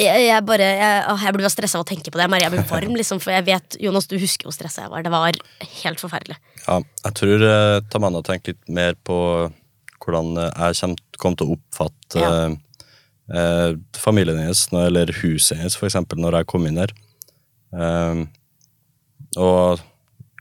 [0.00, 2.26] jeg, jeg bare Jeg, jeg blir bare stressa av å tenke på det.
[2.42, 5.04] Jeg, blir varm, liksom, for jeg vet Jonas, du husker hvor stressa jeg var.
[5.06, 5.38] Det var
[5.84, 6.38] helt forferdelig.
[6.64, 9.18] Ja, jeg tror eh, Tamanna tenker litt mer på
[10.04, 12.32] hvordan eh, jeg kom, kom til å oppfatte Ja.
[12.50, 12.56] eh,
[13.38, 13.70] eh,
[14.00, 16.92] familien hennes, eller huset hennes, for eksempel, når jeg kom inn her.
[17.74, 18.24] Eh,
[19.40, 19.80] og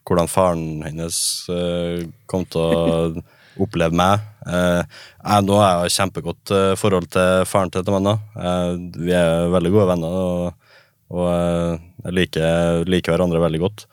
[0.04, 1.18] hvordan faren hennes
[1.54, 3.24] eh, kom til å
[3.62, 4.24] oppleve meg.
[4.47, 8.18] Eh, jeg, nå har jeg kjempegodt eh, forhold til faren til Tamanna.
[8.38, 10.74] Eh, vi er veldig gode venner, og,
[11.14, 11.30] og
[12.04, 13.86] jeg liker, liker hverandre veldig godt.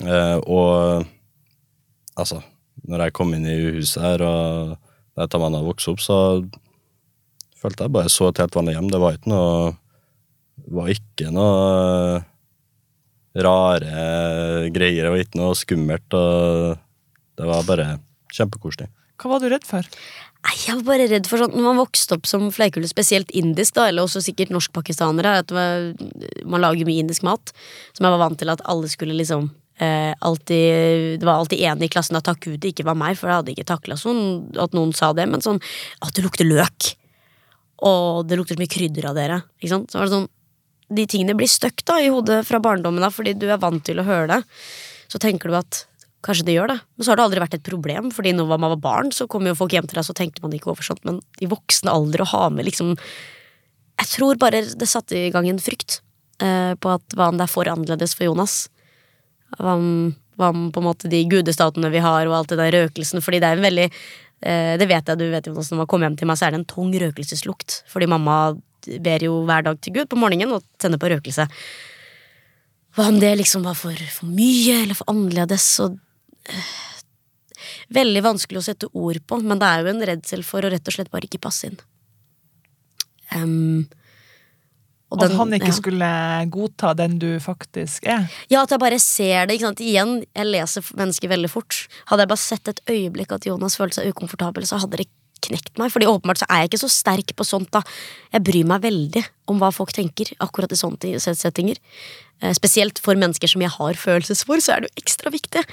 [0.00, 1.02] Og
[2.16, 2.38] altså,
[2.88, 4.76] når jeg kom inn i huset her, og
[5.18, 6.18] der Tamanna vokste opp, så
[7.60, 8.88] følte jeg bare så et helt vanlig hjem.
[8.92, 9.74] Det var ikke noe
[10.70, 12.20] var ikke noe
[13.40, 15.06] rare greier.
[15.06, 16.16] Det var ikke noe skummelt.
[16.16, 16.78] og
[17.36, 17.88] Det var bare
[18.34, 18.90] kjempekoselig.
[19.20, 19.84] Hva var du redd for?
[20.40, 23.90] Jeg var bare redd for sånn Når man vokste opp som flerkultur, spesielt indisk, da,
[23.90, 27.52] eller også sikkert norskpakistanere, at man lager mye indisk mat,
[27.92, 29.50] som jeg var vant til at alle skulle liksom
[29.80, 33.18] eh, alltid, Det var alltid en i klassen at takk Gud det ikke var meg,
[33.18, 34.22] for jeg hadde ikke takla sånn
[34.56, 35.60] at noen sa det, men sånn
[36.00, 36.94] at det lukter løk.
[37.84, 39.42] Og det lukter så mye krydder av dere.
[39.60, 39.92] Ikke sant?
[39.92, 40.30] Så var det sånn
[40.90, 44.00] De tingene blir støkk da i hodet fra barndommen av, fordi du er vant til
[44.00, 44.40] å høre det.
[45.12, 45.84] Så tenker du at
[46.20, 48.10] Kanskje det gjør det, men så har det aldri vært et problem.
[48.12, 50.52] Fordi når man var barn, så kom jo folk hjem til deg, så tenkte man
[50.56, 51.00] ikke over sånt.
[51.08, 52.96] Men i voksen alder å ha med liksom
[54.00, 56.00] Jeg tror bare det satte i gang en frykt
[56.40, 58.70] eh, på at hva om det er for annerledes for Jonas?
[59.58, 62.76] Hva om, hva om på en måte de gudestatene vi har, og alt det der
[62.78, 63.24] røkelsen?
[63.24, 66.08] Fordi det er en veldig eh, Det vet jeg, du vet Jonas, når man kommer
[66.08, 67.82] hjem til meg, så er det en tung røkelseslukt.
[67.92, 68.40] Fordi mamma
[69.04, 71.48] ber jo hver dag til Gud på morgenen og tenner på røkelse.
[72.96, 75.66] Hva om det liksom var for, for mye eller for annerledes?
[75.84, 75.98] Og
[77.90, 80.86] Veldig vanskelig å sette ord på, men det er jo en redsel for å rett
[80.86, 81.80] og slett bare ikke passe inn.
[83.34, 83.88] Um,
[85.10, 85.76] Og at han ikke ja.
[85.76, 86.10] skulle
[86.54, 88.26] godta den du faktisk er?
[88.50, 89.58] Ja, at jeg bare ser det.
[89.82, 91.84] Igjen, jeg leser mennesker veldig fort.
[92.10, 95.08] Hadde jeg bare sett et øyeblikk at Jonas følte seg ukomfortabel, så hadde det
[95.46, 95.90] knekt meg.
[95.94, 97.70] Fordi åpenbart så er jeg ikke så sterk på sånt.
[97.74, 97.82] da.
[98.34, 101.80] Jeg bryr meg veldig om hva folk tenker akkurat i sånne settinger.
[102.42, 105.64] Eh, Spesielt for mennesker som jeg har følelses for, så er det jo ekstra viktig.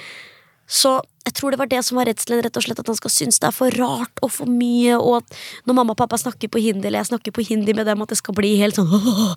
[0.67, 3.11] Så jeg tror det var det som var redselen, rett og slett at han skal
[3.11, 5.37] synes det er for rart og for mye, og at
[5.67, 8.11] når mamma og pappa snakker på hindi, eller jeg snakker på hindi med dem, at
[8.11, 8.91] det skal bli helt sånn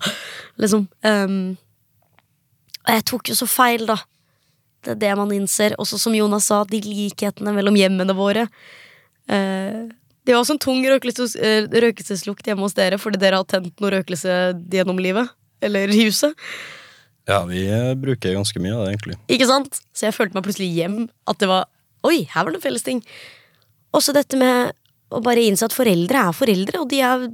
[0.61, 0.87] Liksom.
[1.07, 1.55] Um,
[2.81, 3.97] og jeg tok jo så feil, da.
[4.81, 5.75] Det er det man innser.
[5.79, 8.47] Også som Jonas sa, de likhetene mellom hjemmene våre.
[9.29, 9.87] Uh,
[10.25, 13.93] det var også en tung eh, røkelseslukt hjemme hos dere fordi dere har tent noe
[13.95, 14.35] røkelse
[14.69, 15.31] gjennom livet.
[15.65, 16.37] Eller i huset.
[17.29, 19.17] Ja, vi eh, bruker ganske mye av det, egentlig.
[19.31, 19.81] Ikke sant?
[19.93, 21.03] Så jeg følte meg plutselig hjem.
[21.29, 21.69] At det var
[22.07, 23.03] Oi, her var det felles ting.
[23.93, 24.71] Også dette med
[25.13, 27.27] å bare innse at foreldre er foreldre, og de er,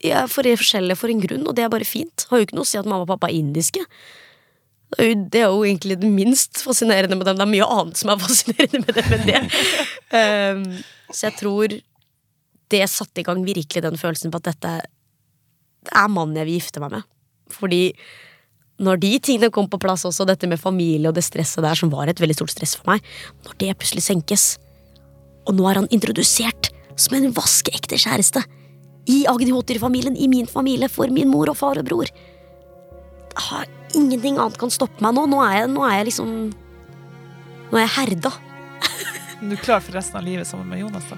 [0.00, 2.24] de er for forskjellige for en grunn, og det er bare fint.
[2.26, 3.84] Har jo ikke noe å si at mamma og pappa er indiske.
[4.90, 7.38] Det er, jo, det er jo egentlig det minst fascinerende med dem.
[7.38, 9.42] Det er mye annet som er fascinerende med dem enn det.
[10.16, 10.64] um,
[11.14, 11.76] så jeg tror
[12.70, 16.82] det satte i gang virkelig den følelsen på at dette er mannen jeg vil gifte
[16.82, 17.06] meg med.
[17.50, 17.84] Fordi
[18.80, 21.92] når de tingene kom på plass også, dette med familie og det stresset der, som
[21.92, 23.04] var et veldig stort stress for meg,
[23.46, 24.46] når det plutselig senkes,
[25.48, 28.42] og nå er han introdusert som en vaskeekte kjæreste
[29.10, 32.10] i ADHD-familien, i min familie, for min mor og far og bror
[33.48, 35.24] har Ingenting annet kan stoppe meg nå.
[35.26, 36.28] Nå er jeg, nå er jeg liksom
[37.70, 38.32] Nå er jeg herda.
[39.40, 41.16] Du er klar for resten av livet sammen med Jonas, da?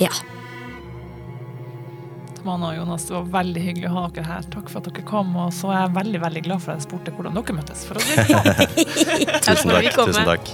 [0.00, 0.10] Ja.
[2.42, 4.46] Tamana og Jonas, det var veldig hyggelig å ha dere her.
[4.50, 5.28] Takk for at dere kom.
[5.38, 7.84] Og så er jeg veldig veldig glad for at jeg spurte hvordan dere møttes.
[7.86, 8.48] For å si sånn.
[9.46, 9.90] Tusen takk.
[9.94, 10.50] tusen takk.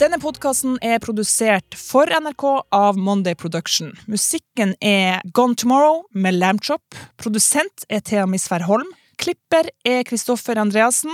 [0.00, 3.92] Denne podkasten er produsert for NRK av Monday Production.
[4.08, 6.96] Musikken er Gone Tomorrow med Lambchop.
[7.20, 8.88] Produsent er Thea Misvær Holm.
[9.20, 11.12] Klipper er Kristoffer Andreassen.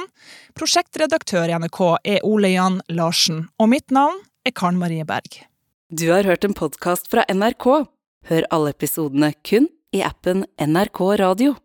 [0.55, 3.49] Prosjektredaktør i NRK er Ole Jan Larsen.
[3.59, 5.45] Og mitt navn er Karen Marie Berg.
[5.91, 7.67] Du har hørt en podkast fra NRK.
[8.31, 11.55] Hør alle episodene kun i appen NRK Radio.